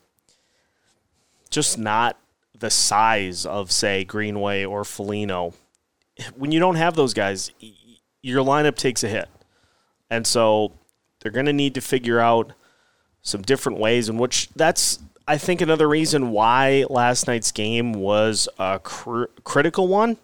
just 1.51 1.79
not 1.79 2.19
the 2.59 2.71
size 2.71 3.45
of, 3.45 3.71
say, 3.71 4.05
Greenway 4.05 4.65
or 4.65 4.85
Foligno, 4.85 5.53
when 6.35 6.53
you 6.53 6.59
don't 6.61 6.77
have 6.77 6.97
those 6.97 7.15
guys, 7.15 7.51
your 8.23 8.45
lineup 8.45 8.77
takes 8.77 9.05
a 9.05 9.09
hit. 9.09 9.29
And 10.11 10.27
so 10.27 10.73
they're 11.21 11.33
going 11.33 11.47
to 11.47 11.53
need 11.53 11.75
to 11.75 11.81
figure 11.81 12.19
out 12.19 12.53
some 13.23 13.43
different 13.43 13.79
ways 13.79 14.09
in 14.09 14.17
which 14.17 14.49
that's, 14.57 15.01
I 15.29 15.37
think, 15.37 15.61
another 15.61 15.89
reason 15.89 16.31
why 16.31 16.87
last 16.89 17.27
night's 17.27 17.53
game 17.53 17.93
was 17.93 18.49
a 18.59 18.79
cr- 18.79 19.25
critical 19.45 19.89
one 19.89 20.17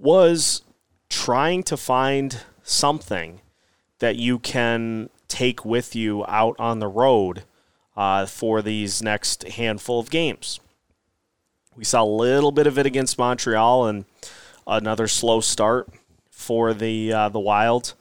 was 0.00 0.62
trying 1.08 1.62
to 1.64 1.76
find 1.76 2.42
something 2.62 3.40
that 3.98 4.16
you 4.16 4.38
can 4.38 5.10
take 5.28 5.64
with 5.64 5.94
you 5.94 6.24
out 6.26 6.56
on 6.58 6.78
the 6.78 6.88
road 6.88 7.44
uh, 7.96 8.24
for 8.26 8.62
these 8.62 9.02
next 9.02 9.46
handful 9.48 10.00
of 10.00 10.10
games. 10.10 10.58
We 11.76 11.84
saw 11.84 12.02
a 12.02 12.04
little 12.04 12.52
bit 12.52 12.66
of 12.66 12.78
it 12.78 12.86
against 12.86 13.18
Montreal 13.18 13.86
and 13.86 14.04
another 14.66 15.06
slow 15.06 15.40
start 15.40 15.88
for 16.30 16.72
the 16.72 17.12
uh, 17.12 17.28
the 17.28 17.38
Wild, 17.38 17.94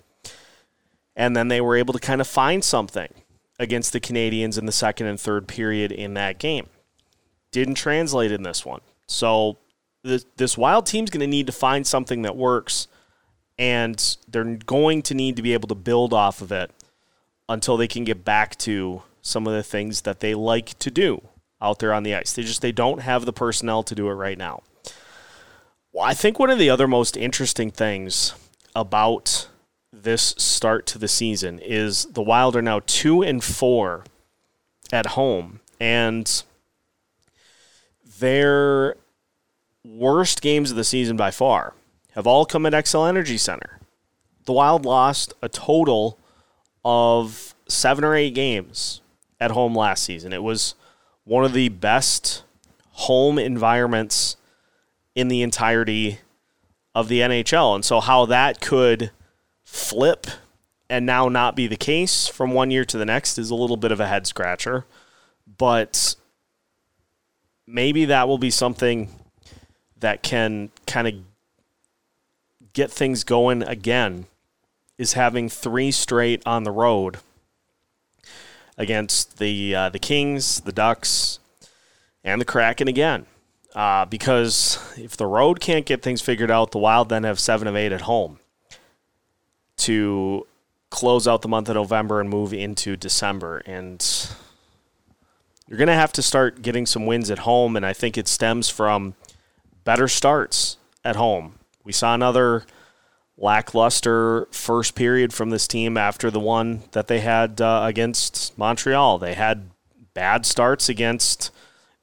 and 1.16 1.36
then 1.36 1.50
they 1.50 1.62
were 1.62 1.76
able 1.76 1.94
to 1.94 2.00
kind 2.00 2.22
of 2.22 2.28
find 2.28 2.64
something 2.64 3.14
against 3.60 3.92
the 3.92 4.00
Canadiens 4.00 4.58
in 4.58 4.66
the 4.66 4.72
second 4.72 5.08
and 5.08 5.20
third 5.20 5.48
period 5.48 5.92
in 5.92 6.14
that 6.14 6.40
game. 6.40 6.68
Didn't 7.52 7.76
translate 7.76 8.32
in 8.32 8.44
this 8.44 8.66
one, 8.66 8.82
so 9.06 9.58
this, 10.04 10.26
this 10.38 10.58
Wild 10.58 10.86
team's 10.86 11.10
going 11.10 11.22
to 11.22 11.28
need 11.28 11.48
to 11.48 11.54
find 11.54 11.86
something 11.86 12.22
that 12.22 12.36
works, 12.36 12.88
and 13.58 14.18
they're 14.28 14.44
going 14.44 15.02
to 15.04 15.14
need 15.14 15.36
to 15.36 15.42
be 15.42 15.54
able 15.54 15.68
to 15.68 15.76
build 15.76 16.14
off 16.14 16.42
of 16.42 16.52
it 16.52 16.72
until 17.48 17.78
they 17.78 17.88
can 17.88 18.04
get 18.04 18.24
back 18.24 18.56
to 18.58 19.02
some 19.22 19.48
of 19.48 19.54
the 19.54 19.64
things 19.64 20.02
that 20.02 20.20
they 20.20 20.34
like 20.34 20.78
to 20.80 20.90
do 20.90 21.22
out 21.62 21.80
there 21.80 21.94
on 21.94 22.04
the 22.04 22.16
ice. 22.16 22.34
They 22.34 22.44
just 22.44 22.62
they 22.62 22.72
don't 22.72 23.00
have 23.00 23.26
the 23.26 23.34
personnel 23.34 23.84
to 23.84 23.96
do 23.96 24.08
it 24.10 24.14
right 24.14 24.38
now. 24.38 24.64
Well, 25.92 26.06
I 26.06 26.14
think 26.14 26.40
one 26.40 26.50
of 26.50 26.60
the 26.60 26.70
other 26.70 26.88
most 26.88 27.18
interesting 27.18 27.72
things 27.72 28.34
about 28.76 29.50
this 29.92 30.36
start 30.38 30.86
to 30.88 30.98
the 30.98 31.08
season 31.08 31.60
is 31.60 32.06
the 32.06 32.22
Wild 32.22 32.56
are 32.56 32.62
now 32.62 32.80
2 32.86 33.24
and 33.24 33.44
4 33.44 34.06
at 34.92 35.08
home 35.08 35.60
and 35.80 36.44
their 38.20 38.96
worst 39.86 40.42
games 40.42 40.72
of 40.72 40.78
the 40.78 40.84
season 40.84 41.18
by 41.18 41.32
far 41.32 41.74
have 42.14 42.28
all 42.28 42.46
come 42.46 42.66
at 42.66 42.74
Xcel 42.74 43.08
Energy 43.08 43.38
Center. 43.38 43.80
The 44.46 44.54
Wild 44.54 44.86
lost 44.86 45.34
a 45.42 45.50
total 45.50 46.18
of 46.84 47.54
7 47.68 48.04
or 48.04 48.16
8 48.16 48.32
games 48.32 49.02
at 49.40 49.52
home 49.52 49.76
last 49.76 50.04
season. 50.04 50.34
It 50.34 50.44
was 50.44 50.76
one 51.24 51.46
of 51.46 51.54
the 51.54 51.70
best 51.70 52.44
home 52.92 53.38
environments 53.38 54.36
in 55.16 55.28
the 55.28 55.42
entirety 55.42 56.20
of 56.96 57.08
the 57.08 57.20
NHL. 57.20 57.76
And 57.76 57.86
so, 57.86 58.00
how 58.00 58.26
that 58.26 58.60
could 58.60 59.12
flip 59.64 60.28
and 60.90 61.06
now 61.06 61.30
not 61.30 61.56
be 61.56 61.68
the 61.68 61.78
case 61.78 62.28
from 62.28 62.52
one 62.52 62.72
year 62.72 62.84
to 62.86 62.98
the 62.98 63.06
next 63.06 63.38
is 63.38 63.52
a 63.52 63.56
little 63.56 63.78
bit 63.78 63.92
of 63.92 64.00
a 64.00 64.08
head 64.08 64.26
scratcher. 64.26 64.86
But 65.58 66.16
maybe 67.68 68.06
that 68.06 68.28
will 68.28 68.40
be 68.40 68.50
something 68.50 69.10
that 70.00 70.24
can 70.24 70.70
kind 70.88 71.08
of 71.08 71.14
get 72.74 72.92
things 72.92 73.24
going 73.24 73.64
again 73.64 74.26
is 74.98 75.14
having 75.14 75.50
three 75.50 75.92
straight 75.92 76.42
on 76.46 76.64
the 76.64 76.72
road 76.72 77.20
against 78.78 79.38
the 79.40 79.76
uh, 79.76 79.90
the 79.90 80.00
Kings, 80.00 80.62
the 80.62 80.72
Ducks, 80.72 81.40
and 82.24 82.40
the 82.40 82.46
Kraken 82.46 82.88
again. 82.88 83.26
Uh, 83.76 84.06
because 84.06 84.80
if 84.98 85.16
the 85.16 85.28
road 85.28 85.60
can't 85.60 85.86
get 85.86 86.02
things 86.02 86.22
figured 86.22 86.50
out, 86.50 86.72
the 86.72 86.80
Wild 86.80 87.10
then 87.10 87.24
have 87.24 87.40
seven 87.40 87.68
of 87.68 87.76
eight 87.76 87.92
at 87.92 88.02
home 88.02 88.40
to 89.78 90.46
close 90.90 91.28
out 91.28 91.44
the 91.44 91.48
month 91.48 91.70
of 91.70 91.76
November 91.76 92.20
and 92.20 92.30
move 92.30 92.52
into 92.52 92.98
December. 92.98 93.62
And 93.66 94.04
you're 95.68 95.78
going 95.78 95.88
to 95.88 95.94
have 95.94 96.12
to 96.14 96.24
start 96.24 96.64
getting 96.64 96.88
some 96.88 97.06
wins 97.06 97.30
at 97.30 97.40
home, 97.40 97.76
and 97.76 97.86
I 97.86 97.94
think 97.94 98.18
it 98.18 98.28
stems 98.28 98.70
from 98.70 99.14
better 99.84 100.08
starts 100.08 100.78
at 101.04 101.16
home. 101.16 101.60
We 101.84 101.92
saw 101.92 102.14
another 102.14 102.66
lackluster 103.38 104.48
first 104.52 104.96
period 104.96 105.34
from 105.34 105.50
this 105.50 105.68
team 105.68 105.98
after 105.98 106.30
the 106.30 106.40
one 106.40 106.84
that 106.92 107.08
they 107.08 107.22
had 107.22 107.62
uh, 107.62 107.82
against 107.84 108.58
Montreal. 108.58 109.18
They 109.18 109.34
had 109.34 109.70
bad 110.14 110.46
starts 110.46 110.90
against 110.90 111.52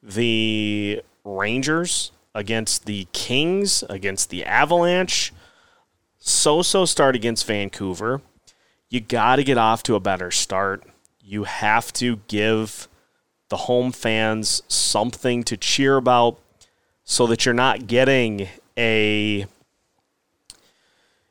the 0.02 1.02
Rangers, 1.24 2.12
against 2.34 2.86
the 2.86 3.06
Kings, 3.12 3.84
against 3.88 4.30
the 4.30 4.44
Avalanche. 4.44 5.32
So 6.18 6.62
so 6.62 6.84
start 6.84 7.14
against 7.14 7.46
Vancouver. 7.46 8.22
You 8.88 9.00
got 9.00 9.36
to 9.36 9.44
get 9.44 9.58
off 9.58 9.82
to 9.84 9.94
a 9.94 10.00
better 10.00 10.30
start. 10.30 10.84
You 11.20 11.44
have 11.44 11.92
to 11.94 12.20
give 12.28 12.88
the 13.48 13.56
home 13.56 13.92
fans 13.92 14.62
something 14.68 15.42
to 15.44 15.56
cheer 15.56 15.96
about 15.96 16.38
so 17.06 17.26
that 17.28 17.46
you're 17.46 17.54
not 17.54 17.86
getting 17.86 18.48
a 18.76 19.46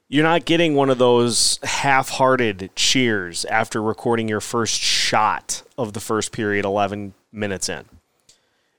you're 0.08 0.24
not 0.24 0.46
getting 0.46 0.74
one 0.74 0.90
of 0.90 0.98
those 0.98 1.60
half-hearted 1.64 2.70
cheers 2.76 3.44
after 3.46 3.82
recording 3.82 4.30
your 4.30 4.40
first 4.40 4.80
shot 4.80 5.62
of 5.78 5.94
the 5.94 6.00
first 6.00 6.32
period 6.32 6.64
11 6.64 7.14
minutes 7.32 7.68
in. 7.68 7.84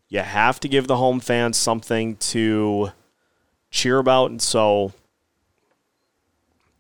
You 0.09 0.21
have 0.21 0.59
to 0.61 0.69
give 0.69 0.87
the 0.87 0.97
home 0.97 1.21
fans 1.21 1.57
something 1.57 2.17
to 2.17 2.93
cheer 3.71 3.99
about 3.99 4.31
and 4.31 4.41
so 4.41 4.93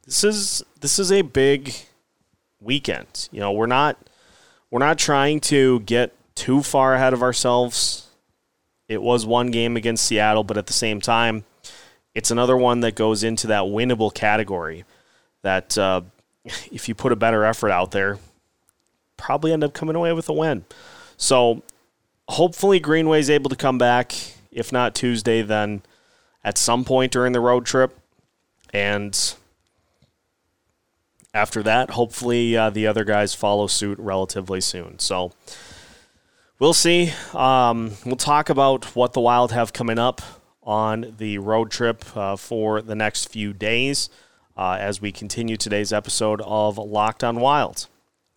this 0.06 0.24
is 0.24 0.64
this 0.80 0.98
is 0.98 1.12
a 1.12 1.22
big 1.22 1.74
weekend. 2.60 3.28
You 3.30 3.40
know, 3.40 3.52
we're 3.52 3.66
not 3.66 3.98
we're 4.70 4.78
not 4.78 4.98
trying 4.98 5.40
to 5.40 5.80
get 5.80 6.14
too 6.34 6.62
far 6.62 6.94
ahead 6.94 7.12
of 7.12 7.22
ourselves. 7.22 8.05
It 8.88 9.02
was 9.02 9.26
one 9.26 9.50
game 9.50 9.76
against 9.76 10.04
Seattle, 10.04 10.44
but 10.44 10.56
at 10.56 10.66
the 10.66 10.72
same 10.72 11.00
time, 11.00 11.44
it's 12.14 12.30
another 12.30 12.56
one 12.56 12.80
that 12.80 12.94
goes 12.94 13.24
into 13.24 13.48
that 13.48 13.64
winnable 13.64 14.12
category. 14.12 14.84
That 15.42 15.76
uh, 15.76 16.02
if 16.44 16.88
you 16.88 16.94
put 16.94 17.12
a 17.12 17.16
better 17.16 17.44
effort 17.44 17.70
out 17.70 17.90
there, 17.90 18.18
probably 19.16 19.52
end 19.52 19.64
up 19.64 19.74
coming 19.74 19.96
away 19.96 20.12
with 20.12 20.28
a 20.28 20.32
win. 20.32 20.64
So 21.16 21.62
hopefully 22.28 22.80
Greenway 22.80 23.20
is 23.20 23.30
able 23.30 23.50
to 23.50 23.56
come 23.56 23.78
back. 23.78 24.14
If 24.50 24.72
not 24.72 24.94
Tuesday, 24.94 25.42
then 25.42 25.82
at 26.44 26.56
some 26.56 26.84
point 26.84 27.12
during 27.12 27.32
the 27.32 27.40
road 27.40 27.66
trip. 27.66 27.98
And 28.72 29.34
after 31.34 31.62
that, 31.62 31.90
hopefully 31.90 32.56
uh, 32.56 32.70
the 32.70 32.86
other 32.86 33.04
guys 33.04 33.34
follow 33.34 33.66
suit 33.66 33.98
relatively 33.98 34.60
soon. 34.60 34.98
So 34.98 35.32
we'll 36.58 36.74
see. 36.74 37.12
Um, 37.34 37.92
we'll 38.04 38.16
talk 38.16 38.48
about 38.48 38.96
what 38.96 39.12
the 39.12 39.20
Wild 39.20 39.52
have 39.52 39.72
coming 39.72 39.98
up 39.98 40.22
on 40.62 41.14
the 41.18 41.38
road 41.38 41.70
trip 41.70 42.04
uh, 42.16 42.36
for 42.36 42.82
the 42.82 42.94
next 42.94 43.28
few 43.30 43.52
days 43.52 44.08
uh, 44.56 44.76
as 44.80 45.00
we 45.00 45.12
continue 45.12 45.56
today's 45.56 45.92
episode 45.92 46.40
of 46.44 46.78
Locked 46.78 47.22
on 47.22 47.40
Wild 47.40 47.86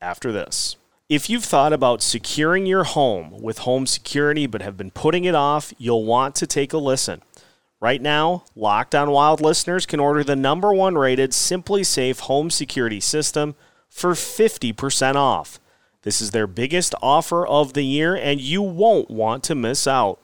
after 0.01 0.31
this. 0.31 0.75
If 1.07 1.27
you've 1.29 1.43
thought 1.43 1.73
about 1.73 2.03
securing 2.03 2.67
your 2.67 2.83
home 2.83 3.41
with 3.41 3.59
home 3.59 3.87
security 3.87 4.45
but 4.45 4.61
have 4.61 4.77
been 4.77 4.91
putting 4.91 5.25
it 5.25 5.33
off, 5.33 5.73
you'll 5.79 6.05
want 6.05 6.35
to 6.35 6.45
take 6.45 6.71
a 6.71 6.77
listen. 6.77 7.23
Right 7.81 8.01
now, 8.01 8.43
Locked 8.55 8.93
on 8.93 9.09
Wild 9.09 9.41
listeners 9.41 9.85
can 9.85 9.99
order 9.99 10.23
the 10.23 10.35
number 10.35 10.71
one 10.71 10.97
rated 10.97 11.31
SimpliSafe 11.31 12.19
home 12.19 12.51
security 12.51 12.99
system 12.99 13.55
for 13.89 14.11
50% 14.11 15.15
off. 15.15 15.59
This 16.09 16.21
is 16.21 16.31
their 16.31 16.47
biggest 16.47 16.95
offer 17.03 17.45
of 17.45 17.73
the 17.73 17.83
year, 17.83 18.15
and 18.15 18.41
you 18.41 18.63
won't 18.63 19.11
want 19.11 19.43
to 19.43 19.53
miss 19.53 19.85
out. 19.85 20.19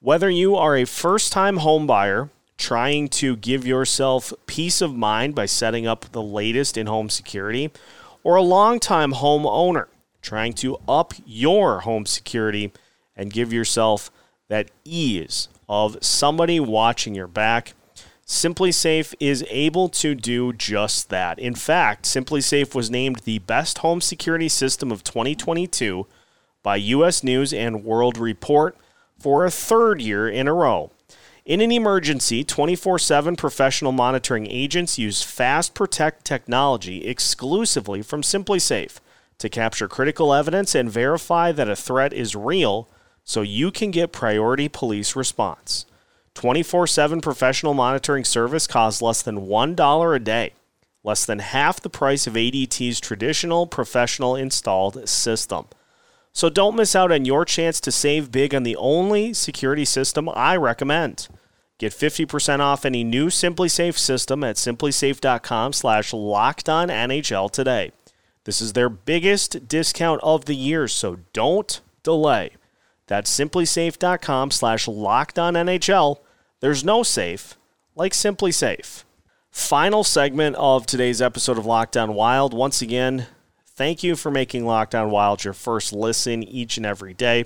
Whether 0.00 0.28
you 0.28 0.56
are 0.56 0.76
a 0.76 0.84
first 0.84 1.32
time 1.32 1.60
homebuyer 1.60 2.30
trying 2.58 3.06
to 3.10 3.36
give 3.36 3.64
yourself 3.64 4.32
peace 4.46 4.80
of 4.80 4.96
mind 4.96 5.36
by 5.36 5.46
setting 5.46 5.86
up 5.86 6.06
the 6.10 6.20
latest 6.20 6.76
in 6.76 6.88
home 6.88 7.08
security, 7.08 7.70
or 8.24 8.34
a 8.34 8.42
long-time 8.42 9.12
homeowner 9.12 9.86
trying 10.22 10.54
to 10.54 10.76
up 10.88 11.14
your 11.24 11.82
home 11.82 12.04
security 12.04 12.72
and 13.14 13.32
give 13.32 13.52
yourself 13.52 14.10
that 14.48 14.72
ease 14.84 15.46
of 15.68 15.98
somebody 16.00 16.58
watching 16.58 17.14
your 17.14 17.28
back, 17.28 17.74
SimpliSafe 18.26 19.14
is 19.20 19.44
able 19.48 19.88
to 19.88 20.16
do 20.16 20.52
just 20.52 21.10
that. 21.10 21.38
In 21.38 21.54
fact, 21.54 22.06
SimpliSafe 22.06 22.74
was 22.74 22.90
named 22.90 23.20
the 23.20 23.38
best 23.38 23.78
home 23.78 24.00
security 24.00 24.48
system 24.48 24.90
of 24.90 25.04
2022 25.04 26.08
by 26.64 26.74
US 26.74 27.22
News 27.22 27.52
and 27.52 27.84
World 27.84 28.18
Report 28.18 28.76
for 29.16 29.44
a 29.44 29.50
third 29.50 30.02
year 30.02 30.28
in 30.28 30.48
a 30.48 30.52
row. 30.52 30.90
In 31.44 31.60
an 31.60 31.70
emergency, 31.70 32.42
24 32.42 32.98
7 32.98 33.36
professional 33.36 33.92
monitoring 33.92 34.48
agents 34.50 34.98
use 34.98 35.22
Fast 35.22 35.72
Protect 35.74 36.24
technology 36.24 37.06
exclusively 37.06 38.02
from 38.02 38.22
SimpliSafe 38.22 38.98
to 39.38 39.48
capture 39.48 39.86
critical 39.86 40.34
evidence 40.34 40.74
and 40.74 40.90
verify 40.90 41.52
that 41.52 41.68
a 41.68 41.76
threat 41.76 42.12
is 42.12 42.34
real 42.34 42.88
so 43.22 43.42
you 43.42 43.70
can 43.70 43.92
get 43.92 44.10
priority 44.10 44.68
police 44.68 45.14
response. 45.14 45.86
24 46.36 46.86
7 46.86 47.20
professional 47.20 47.74
monitoring 47.74 48.24
service 48.24 48.66
costs 48.66 49.00
less 49.00 49.22
than 49.22 49.46
$1 49.46 50.14
a 50.14 50.18
day, 50.18 50.52
less 51.02 51.24
than 51.24 51.38
half 51.38 51.80
the 51.80 51.90
price 51.90 52.26
of 52.26 52.34
ADT's 52.34 53.00
traditional 53.00 53.66
professional 53.66 54.36
installed 54.36 55.08
system. 55.08 55.66
So 56.34 56.50
don't 56.50 56.76
miss 56.76 56.94
out 56.94 57.10
on 57.10 57.24
your 57.24 57.46
chance 57.46 57.80
to 57.80 57.90
save 57.90 58.30
big 58.30 58.54
on 58.54 58.62
the 58.62 58.76
only 58.76 59.32
security 59.32 59.86
system 59.86 60.28
I 60.28 60.56
recommend. 60.56 61.28
Get 61.78 61.92
50% 61.92 62.60
off 62.60 62.84
any 62.84 63.02
new 63.04 63.28
SimpliSafe 63.28 63.96
system 63.96 64.44
at 64.44 64.56
simplisafe.com 64.56 65.72
slash 65.72 66.12
NHL 66.12 67.50
today. 67.50 67.92
This 68.44 68.60
is 68.60 68.74
their 68.74 68.90
biggest 68.90 69.66
discount 69.68 70.20
of 70.22 70.44
the 70.44 70.54
year, 70.54 70.88
so 70.88 71.20
don't 71.32 71.80
delay. 72.02 72.50
That's 73.06 73.34
simplisafe.com 73.34 74.50
slash 74.50 74.86
NHL. 74.86 76.18
There's 76.60 76.84
no 76.84 77.02
safe 77.02 77.56
like 77.94 78.12
SimpliSafe. 78.12 79.04
Final 79.50 80.04
segment 80.04 80.56
of 80.56 80.86
today's 80.86 81.22
episode 81.22 81.58
of 81.58 81.66
Locked 81.66 81.96
On 81.96 82.14
Wild. 82.14 82.52
Once 82.52 82.82
again, 82.82 83.26
Thank 83.76 84.02
you 84.02 84.16
for 84.16 84.30
making 84.30 84.64
Locked 84.64 84.94
On 84.94 85.10
Wild 85.10 85.44
your 85.44 85.52
first 85.52 85.92
listen 85.92 86.42
each 86.42 86.78
and 86.78 86.86
every 86.86 87.12
day. 87.12 87.44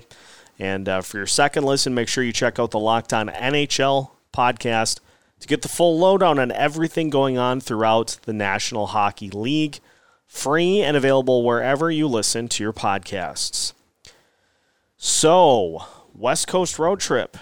And 0.57 0.87
uh, 0.87 1.01
for 1.01 1.17
your 1.17 1.27
second 1.27 1.65
listen, 1.65 1.93
make 1.93 2.07
sure 2.07 2.23
you 2.23 2.31
check 2.31 2.57
out 2.57 2.71
the 2.71 2.79
Locked 2.79 3.11
On 3.11 3.27
NHL 3.27 4.11
podcast 4.33 5.01
to 5.41 5.47
get 5.47 5.61
the 5.61 5.67
full 5.67 5.99
lowdown 5.99 6.39
on 6.39 6.53
everything 6.53 7.09
going 7.09 7.37
on 7.37 7.59
throughout 7.59 8.17
the 8.23 8.31
National 8.31 8.87
Hockey 8.87 9.29
League. 9.29 9.81
Free 10.25 10.79
and 10.79 10.95
available 10.95 11.43
wherever 11.43 11.91
you 11.91 12.07
listen 12.07 12.47
to 12.47 12.63
your 12.63 12.71
podcasts. 12.71 13.73
So, 14.95 15.83
West 16.15 16.47
Coast 16.47 16.79
road 16.79 17.01
trip 17.01 17.35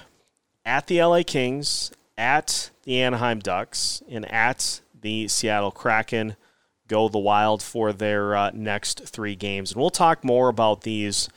at 0.66 0.88
the 0.88 1.02
LA 1.02 1.24
Kings, 1.26 1.92
at 2.18 2.70
the 2.84 3.02
Anaheim 3.02 3.40
Ducks, 3.40 4.04
and 4.10 4.30
at 4.32 4.82
the 5.00 5.28
Seattle 5.28 5.72
Kraken 5.72 6.36
go 6.88 7.08
the 7.08 7.20
Wild 7.20 7.62
for 7.62 7.94
their 7.94 8.36
uh, 8.36 8.52
next 8.54 9.08
three 9.08 9.36
games. 9.36 9.72
And 9.72 9.80
we'll 9.80 9.90
talk 9.90 10.24
more 10.24 10.50
about 10.50 10.82
these 10.82 11.30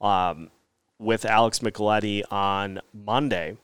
um, 0.00 0.50
with 0.98 1.24
Alex 1.24 1.58
Micheletti 1.60 2.22
on 2.30 2.80
Monday. 2.92 3.56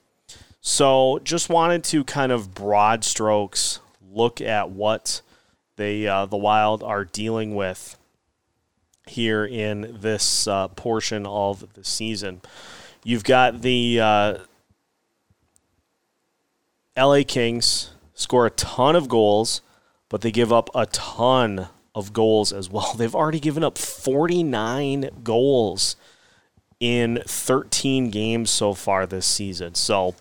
So 0.60 1.20
just 1.22 1.48
wanted 1.48 1.84
to 1.84 2.02
kind 2.04 2.32
of 2.32 2.54
broad 2.54 3.04
strokes 3.04 3.80
look 4.10 4.40
at 4.40 4.70
what 4.70 5.20
they 5.76 6.06
uh, 6.06 6.26
the 6.26 6.36
Wild 6.36 6.82
are 6.82 7.04
dealing 7.04 7.54
with 7.54 7.98
here 9.06 9.44
in 9.44 9.98
this 10.00 10.48
uh, 10.48 10.68
portion 10.68 11.26
of 11.26 11.74
the 11.74 11.84
season. 11.84 12.40
You've 13.02 13.24
got 13.24 13.60
the 13.60 14.00
uh, 14.00 14.38
LA 16.96 17.22
Kings 17.26 17.90
score 18.14 18.46
a 18.46 18.50
ton 18.50 18.94
of 18.94 19.08
goals 19.08 19.60
but 20.14 20.20
they 20.20 20.30
give 20.30 20.52
up 20.52 20.70
a 20.76 20.86
ton 20.86 21.66
of 21.92 22.12
goals 22.12 22.52
as 22.52 22.70
well. 22.70 22.94
They've 22.96 23.16
already 23.16 23.40
given 23.40 23.64
up 23.64 23.76
49 23.76 25.10
goals 25.24 25.96
in 26.78 27.20
13 27.26 28.10
games 28.10 28.50
so 28.50 28.74
far 28.74 29.06
this 29.06 29.26
season. 29.26 29.74
So, 29.74 30.14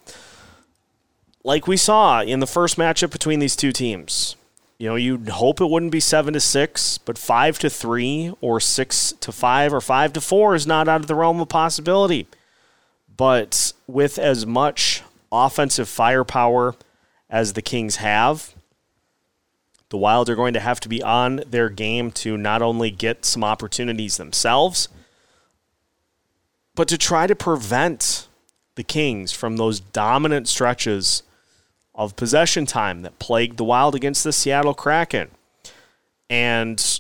like 1.44 1.68
we 1.68 1.78
saw 1.78 2.24
in 2.24 2.40
the 2.40 2.48
first 2.48 2.78
matchup 2.78 3.12
between 3.12 3.40
these 3.40 3.56
two 3.56 3.72
teams, 3.72 4.36
you 4.80 4.90
know, 4.90 4.96
you'd 4.96 5.30
hope 5.30 5.62
it 5.62 5.70
wouldn't 5.70 5.92
be 5.92 6.00
7 6.00 6.34
to 6.34 6.40
6, 6.40 6.98
but 7.00 7.20
5 7.20 7.60
to 7.60 7.70
3 7.70 8.34
or 8.42 8.60
6 8.60 9.14
to 9.20 9.32
5 9.32 9.74
or 9.74 9.82
5 9.82 10.14
to 10.14 10.22
4 10.22 10.56
is 10.56 10.66
not 10.66 10.88
out 10.88 11.02
of 11.02 11.08
the 11.08 11.14
realm 11.14 11.40
of 11.40 11.50
possibility. 11.50 12.26
But 13.16 13.74
with 13.86 14.18
as 14.18 14.48
much 14.48 15.04
offensive 15.34 15.89
firepower 15.89 16.76
as 17.30 17.54
the 17.54 17.62
Kings 17.62 17.98
have, 17.98 18.54
the 19.89 19.98
Wild 19.98 20.30
are 20.30 20.36
going 20.36 20.54
to 20.54 20.60
have 20.60 20.80
to 20.82 20.89
be 20.89 21.04
on 21.04 21.43
their 21.48 21.69
game 21.69 22.12
to 22.12 22.38
not 22.38 22.62
only 22.62 22.89
get 22.91 23.26
some 23.26 23.43
opportunities 23.43 24.17
themselves, 24.17 24.88
but 26.76 26.88
to 26.88 26.98
try 26.98 27.28
to 27.28 27.36
prevent 27.36 28.28
the 28.76 28.84
Kings 28.84 29.32
from 29.32 29.58
those 29.58 29.80
dominant 29.80 30.48
stretches 30.48 31.24
of 31.93 32.15
possession 32.15 32.65
time 32.65 33.02
that 33.04 33.19
plagued 33.19 33.58
the 33.58 33.63
Wild 33.63 33.93
against 33.93 34.24
the 34.24 34.34
Seattle 34.34 34.74
Kraken. 34.74 35.30
And 36.30 37.00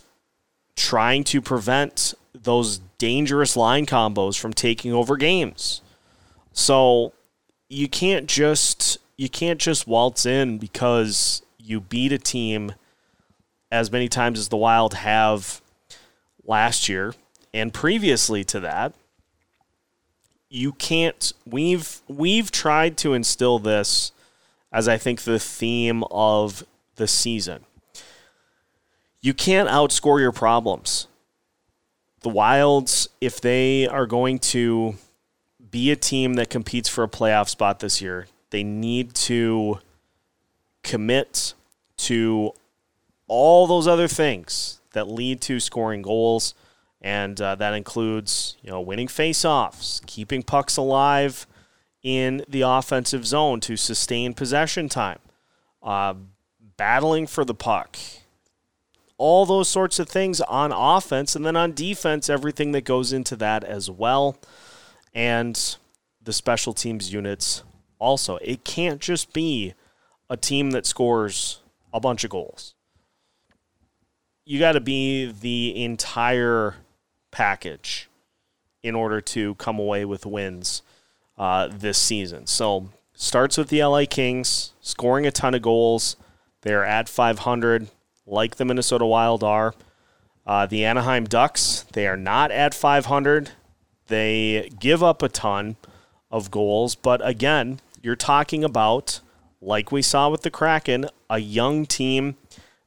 trying 0.75 1.23
to 1.23 1.41
prevent 1.41 2.13
those 2.33 2.79
dangerous 2.97 3.55
line 3.55 3.85
combos 3.85 4.39
from 4.39 4.53
taking 4.53 4.93
over 4.93 5.17
games. 5.17 5.81
So 6.51 7.13
you 7.73 7.87
can't 7.87 8.27
just 8.27 8.99
you 9.17 9.27
can't 9.27 9.59
just 9.59 9.87
waltz 9.87 10.25
in 10.25 10.57
because 10.57 11.41
you 11.57 11.81
beat 11.81 12.11
a 12.11 12.17
team 12.17 12.73
as 13.71 13.91
many 13.91 14.07
times 14.07 14.37
as 14.37 14.49
the 14.49 14.57
Wild 14.57 14.93
have 14.93 15.61
last 16.45 16.87
year 16.87 17.15
and 17.53 17.73
previously 17.73 18.43
to 18.43 18.59
that. 18.59 18.93
You 20.49 20.73
can't 20.73 21.33
we've 21.45 22.01
we've 22.07 22.51
tried 22.51 22.95
to 22.97 23.13
instill 23.13 23.59
this 23.59 24.11
as 24.71 24.87
I 24.87 24.97
think 24.97 25.21
the 25.21 25.39
theme 25.39 26.03
of 26.11 26.63
the 26.95 27.07
season. 27.07 27.65
You 29.21 29.33
can't 29.33 29.69
outscore 29.69 30.19
your 30.19 30.31
problems. 30.31 31.07
The 32.21 32.29
Wilds, 32.29 33.09
if 33.19 33.41
they 33.41 33.87
are 33.87 34.05
going 34.05 34.39
to 34.39 34.95
be 35.73 35.89
a 35.89 35.95
team 35.95 36.35
that 36.35 36.51
competes 36.51 36.87
for 36.87 37.03
a 37.03 37.07
playoff 37.07 37.49
spot 37.49 37.79
this 37.79 37.99
year, 37.99 38.27
they 38.51 38.63
need 38.63 39.15
to 39.15 39.79
commit 40.83 41.55
to 41.97 42.53
all 43.27 43.65
those 43.65 43.87
other 43.87 44.07
things 44.07 44.79
that 44.93 45.07
lead 45.07 45.41
to 45.41 45.59
scoring 45.59 46.03
goals, 46.03 46.53
and 47.01 47.41
uh, 47.41 47.55
that 47.55 47.73
includes 47.73 48.55
you 48.61 48.69
know 48.69 48.79
winning 48.79 49.07
faceoffs, 49.07 50.05
keeping 50.05 50.43
pucks 50.43 50.77
alive 50.77 51.47
in 52.03 52.45
the 52.47 52.61
offensive 52.61 53.25
zone 53.25 53.59
to 53.59 53.75
sustain 53.75 54.35
possession 54.35 54.87
time, 54.87 55.19
uh, 55.81 56.13
battling 56.77 57.25
for 57.25 57.43
the 57.43 57.55
puck, 57.55 57.97
all 59.17 59.47
those 59.47 59.69
sorts 59.69 59.97
of 59.97 60.07
things 60.07 60.39
on 60.41 60.71
offense, 60.71 61.35
and 61.35 61.43
then 61.43 61.55
on 61.55 61.73
defense, 61.73 62.29
everything 62.29 62.73
that 62.73 62.85
goes 62.85 63.11
into 63.11 63.35
that 63.35 63.63
as 63.63 63.89
well, 63.89 64.37
and 65.13 65.77
the 66.21 66.33
special 66.33 66.73
teams 66.73 67.13
units 67.13 67.63
also. 67.99 68.37
It 68.37 68.63
can't 68.63 69.01
just 69.01 69.33
be 69.33 69.73
a 70.29 70.37
team 70.37 70.71
that 70.71 70.85
scores 70.85 71.59
a 71.93 71.99
bunch 71.99 72.23
of 72.23 72.29
goals 72.29 72.75
you 74.45 74.59
got 74.59 74.73
to 74.73 74.81
be 74.81 75.31
the 75.31 75.83
entire 75.83 76.75
package 77.31 78.09
in 78.81 78.95
order 78.95 79.21
to 79.21 79.55
come 79.55 79.79
away 79.79 80.03
with 80.05 80.25
wins 80.25 80.81
uh, 81.37 81.69
this 81.71 81.97
season. 81.97 82.45
So 82.45 82.89
starts 83.13 83.57
with 83.57 83.69
the 83.69 83.83
LA 83.83 84.03
Kings 84.09 84.73
scoring 84.81 85.25
a 85.25 85.31
ton 85.31 85.53
of 85.53 85.61
goals. 85.61 86.17
They're 86.61 86.85
at 86.85 87.07
500, 87.07 87.87
like 88.25 88.55
the 88.57 88.65
Minnesota 88.65 89.05
Wild 89.05 89.43
are. 89.43 89.73
Uh, 90.45 90.65
the 90.65 90.83
Anaheim 90.83 91.23
Ducks, 91.23 91.85
they 91.93 92.05
are 92.05 92.17
not 92.17 92.51
at 92.51 92.73
500. 92.73 93.51
They 94.07 94.69
give 94.79 95.01
up 95.03 95.21
a 95.21 95.29
ton 95.29 95.77
of 96.29 96.51
goals, 96.51 96.95
but 96.95 97.25
again, 97.25 97.79
you're 98.01 98.15
talking 98.15 98.63
about, 98.63 99.21
like 99.61 99.91
we 99.91 100.01
saw 100.01 100.29
with 100.29 100.41
the 100.41 100.51
Kraken, 100.51 101.07
a 101.29 101.39
young 101.39 101.85
team 101.85 102.35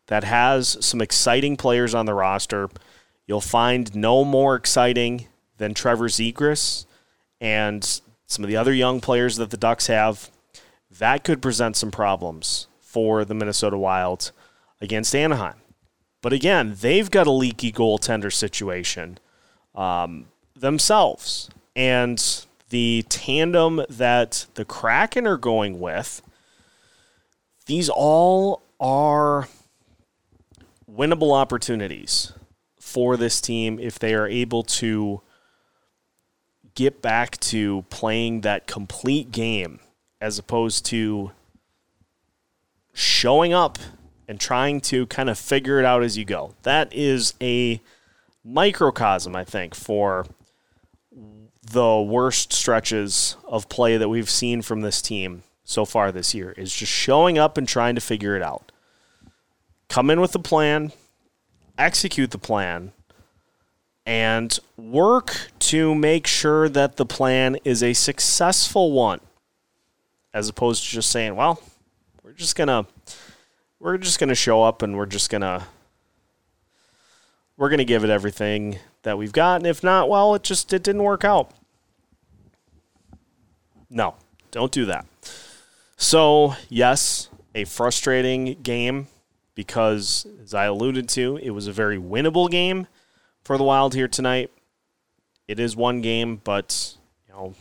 that 0.07 0.25
has 0.25 0.77
some 0.85 1.01
exciting 1.01 1.57
players 1.57 1.95
on 1.95 2.07
the 2.07 2.15
roster. 2.15 2.69
You'll 3.27 3.41
find 3.41 3.95
no 3.95 4.25
more 4.25 4.55
exciting 4.55 5.27
than 5.57 5.75
Trevor 5.75 6.09
Zegras 6.09 6.85
and 7.41 8.01
some 8.27 8.45
of 8.45 8.49
the 8.49 8.57
other 8.57 8.73
young 8.73 9.01
players 9.01 9.37
that 9.37 9.51
the 9.51 9.57
Ducks 9.57 9.87
have. 9.87 10.31
That 10.91 11.25
could 11.25 11.43
present 11.43 11.77
some 11.77 11.91
problems 11.91 12.69
for 12.81 13.25
the 13.25 13.35
Minnesota 13.35 13.79
Wild 13.79 14.33
against 14.81 15.15
Anaheim. 15.15 15.57
But 16.23 16.33
again, 16.33 16.77
they've 16.81 17.11
got 17.11 17.27
a 17.27 17.33
leaky 17.33 17.73
goaltender 17.73 18.33
situation 18.33 19.19
um, 19.75 20.27
themselves. 20.59 21.51
And 21.75 22.45
the 22.71 23.05
tandem 23.09 23.83
that 23.89 24.47
the 24.55 24.65
Kraken 24.65 25.27
are 25.27 25.37
going 25.37 25.79
with, 25.79 26.23
these 27.67 27.89
all 27.89 28.63
are 28.81 29.49
winnable 30.91 31.35
opportunities 31.35 32.33
for 32.79 33.17
this 33.17 33.41
team 33.41 33.79
if 33.79 33.99
they 33.99 34.15
are 34.15 34.27
able 34.27 34.63
to 34.63 35.21
get 36.75 37.03
back 37.03 37.39
to 37.41 37.85
playing 37.91 38.43
that 38.43 38.67
complete 38.67 39.33
game 39.33 39.81
as 40.21 40.39
opposed 40.39 40.85
to 40.87 41.33
showing 42.93 43.53
up 43.53 43.79
and 44.29 44.41
trying 44.41 44.81
to 44.81 45.07
kind 45.07 45.29
of 45.29 45.39
figure 45.39 45.79
it 45.79 45.85
out 45.85 46.03
as 46.03 46.17
you 46.17 46.25
go. 46.25 46.55
That 46.63 46.93
is 46.93 47.35
a 47.41 47.81
microcosm, 48.45 49.37
I 49.37 49.45
think, 49.45 49.75
for 49.75 50.27
the 51.73 52.01
worst 52.01 52.53
stretches 52.53 53.37
of 53.45 53.69
play 53.69 53.97
that 53.97 54.09
we've 54.09 54.31
seen 54.31 54.63
from 54.63 54.83
this 54.83 55.03
team 55.03 55.43
so 55.65 55.85
far 55.85 56.13
this 56.13 56.35
year 56.35 56.53
is 56.53 56.73
just 56.73 56.93
showing 56.93 57.39
up 57.39 57.59
and 57.59 57.67
trying 57.67 57.95
to 57.95 58.01
figure 58.01 58.37
it 58.37 58.43
out. 58.43 58.71
Come 59.89 60.11
in 60.11 60.21
with 60.21 60.35
a 60.35 60.41
plan, 60.41 60.93
execute 61.77 62.31
the 62.31 62.39
plan, 62.39 62.93
and 64.05 64.59
work 64.77 65.49
to 65.59 65.95
make 65.95 66.27
sure 66.27 66.69
that 66.69 66.97
the 66.97 67.07
plan 67.07 67.57
is 67.65 67.83
a 67.83 67.93
successful 67.93 68.93
one 68.93 69.21
as 70.33 70.49
opposed 70.49 70.85
to 70.85 70.91
just 70.91 71.11
saying, 71.11 71.35
well, 71.35 71.61
we're 72.23 72.33
just 72.33 72.55
going 72.55 72.69
to 72.69 72.87
we're 73.81 73.99
just 73.99 74.19
going 74.19 74.29
to 74.29 74.35
show 74.35 74.63
up 74.63 74.83
and 74.83 74.97
we're 74.97 75.07
just 75.07 75.31
going 75.31 75.43
to 75.43 75.65
we're 77.57 77.69
going 77.69 77.79
to 77.79 77.85
give 77.85 78.05
it 78.05 78.11
everything 78.11 78.79
that 79.03 79.19
we've 79.19 79.33
got 79.33 79.57
and 79.57 79.67
if 79.67 79.83
not, 79.83 80.09
well, 80.09 80.35
it 80.35 80.43
just 80.43 80.73
it 80.73 80.83
didn't 80.83 81.03
work 81.03 81.25
out. 81.25 81.51
No, 83.89 84.15
don't 84.51 84.73
do 84.73 84.85
that. 84.87 85.07
So, 85.97 86.55
yes, 86.69 87.29
a 87.55 87.65
frustrating 87.65 88.61
game 88.63 89.09
because 89.55 90.27
as 90.43 90.55
I 90.55 90.67
alluded 90.67 91.09
to, 91.11 91.39
it 91.43 91.51
was 91.51 91.67
a 91.67 91.73
very 91.73 91.99
winnable 91.99 92.49
game 92.49 92.87
for 93.43 93.57
the 93.57 93.65
Wild 93.65 93.95
here 93.95 94.07
tonight. 94.07 94.51
It 95.49 95.59
is 95.59 95.75
one 95.75 96.03
game, 96.03 96.41
but 96.45 96.97
you 97.27 97.35
know, 97.35 97.55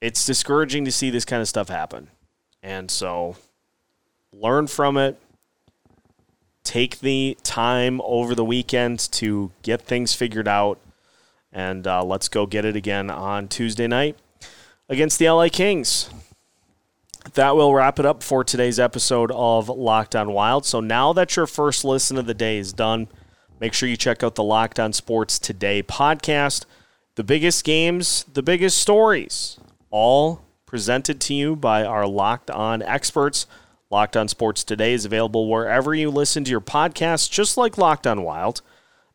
it's 0.00 0.24
discouraging 0.24 0.84
to 0.86 0.92
see 0.92 1.10
this 1.10 1.24
kind 1.24 1.42
of 1.42 1.48
stuff 1.48 1.68
happen. 1.68 2.08
And 2.62 2.90
so 2.90 3.36
learn 4.32 4.66
from 4.66 4.96
it. 4.96 5.20
Take 6.68 7.00
the 7.00 7.38
time 7.42 8.02
over 8.04 8.34
the 8.34 8.44
weekend 8.44 8.98
to 9.12 9.52
get 9.62 9.80
things 9.80 10.14
figured 10.14 10.46
out. 10.46 10.78
And 11.50 11.86
uh, 11.86 12.04
let's 12.04 12.28
go 12.28 12.44
get 12.44 12.66
it 12.66 12.76
again 12.76 13.08
on 13.08 13.48
Tuesday 13.48 13.86
night 13.86 14.18
against 14.86 15.18
the 15.18 15.30
LA 15.30 15.48
Kings. 15.50 16.10
That 17.32 17.56
will 17.56 17.72
wrap 17.72 17.98
it 17.98 18.04
up 18.04 18.22
for 18.22 18.44
today's 18.44 18.78
episode 18.78 19.32
of 19.32 19.70
Locked 19.70 20.14
On 20.14 20.30
Wild. 20.32 20.66
So 20.66 20.80
now 20.80 21.14
that 21.14 21.36
your 21.36 21.46
first 21.46 21.86
listen 21.86 22.18
of 22.18 22.26
the 22.26 22.34
day 22.34 22.58
is 22.58 22.74
done, 22.74 23.08
Make 23.60 23.74
sure 23.74 23.88
you 23.88 23.96
check 23.96 24.22
out 24.22 24.36
the 24.36 24.44
Locked 24.44 24.78
On 24.78 24.92
Sports 24.92 25.38
Today 25.38 25.82
podcast. 25.82 26.64
The 27.16 27.24
biggest 27.24 27.64
games, 27.64 28.24
the 28.32 28.42
biggest 28.42 28.78
stories, 28.78 29.58
all 29.90 30.42
presented 30.64 31.20
to 31.22 31.34
you 31.34 31.56
by 31.56 31.82
our 31.82 32.06
Locked 32.06 32.52
On 32.52 32.82
experts. 32.82 33.46
Locked 33.90 34.18
On 34.18 34.28
Sports 34.28 34.64
Today 34.64 34.92
is 34.92 35.06
available 35.06 35.48
wherever 35.48 35.94
you 35.94 36.10
listen 36.10 36.44
to 36.44 36.50
your 36.50 36.60
podcasts, 36.60 37.30
just 37.30 37.56
like 37.56 37.78
Locked 37.78 38.06
On 38.06 38.22
Wild. 38.22 38.60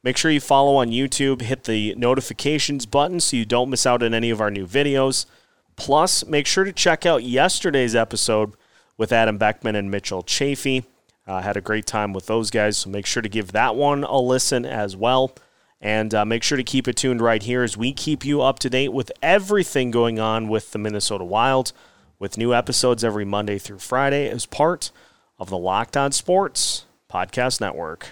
Make 0.01 0.17
sure 0.17 0.31
you 0.31 0.41
follow 0.41 0.77
on 0.77 0.89
YouTube, 0.89 1.41
hit 1.41 1.65
the 1.65 1.93
notifications 1.95 2.87
button 2.87 3.19
so 3.19 3.37
you 3.37 3.45
don't 3.45 3.69
miss 3.69 3.85
out 3.85 4.01
on 4.01 4.13
any 4.13 4.31
of 4.31 4.41
our 4.41 4.49
new 4.49 4.65
videos. 4.65 5.27
Plus, 5.75 6.25
make 6.25 6.47
sure 6.47 6.63
to 6.63 6.73
check 6.73 7.05
out 7.05 7.23
yesterday's 7.23 7.95
episode 7.95 8.53
with 8.97 9.11
Adam 9.11 9.37
Beckman 9.37 9.75
and 9.75 9.91
Mitchell 9.91 10.23
Chaffee. 10.23 10.85
Uh, 11.27 11.41
had 11.41 11.55
a 11.55 11.61
great 11.61 11.85
time 11.85 12.11
with 12.11 12.25
those 12.25 12.49
guys, 12.49 12.75
so 12.77 12.89
make 12.89 13.05
sure 13.05 13.21
to 13.21 13.29
give 13.29 13.51
that 13.51 13.75
one 13.75 14.03
a 14.03 14.19
listen 14.19 14.65
as 14.65 14.95
well. 14.95 15.35
And 15.79 16.13
uh, 16.15 16.25
make 16.25 16.43
sure 16.43 16.57
to 16.57 16.63
keep 16.63 16.87
it 16.87 16.95
tuned 16.95 17.21
right 17.21 17.43
here 17.43 17.61
as 17.61 17.77
we 17.77 17.93
keep 17.93 18.25
you 18.25 18.41
up 18.41 18.57
to 18.59 18.69
date 18.69 18.91
with 18.91 19.11
everything 19.21 19.91
going 19.91 20.19
on 20.19 20.47
with 20.47 20.71
the 20.71 20.79
Minnesota 20.79 21.25
Wild, 21.25 21.73
with 22.23 22.37
new 22.37 22.53
episodes 22.53 23.03
every 23.03 23.25
Monday 23.25 23.57
through 23.59 23.79
Friday 23.79 24.29
as 24.29 24.45
part 24.45 24.91
of 25.37 25.49
the 25.49 25.57
Locked 25.57 25.97
On 25.97 26.09
Sports 26.13 26.85
Podcast 27.11 27.59
Network. 27.59 28.11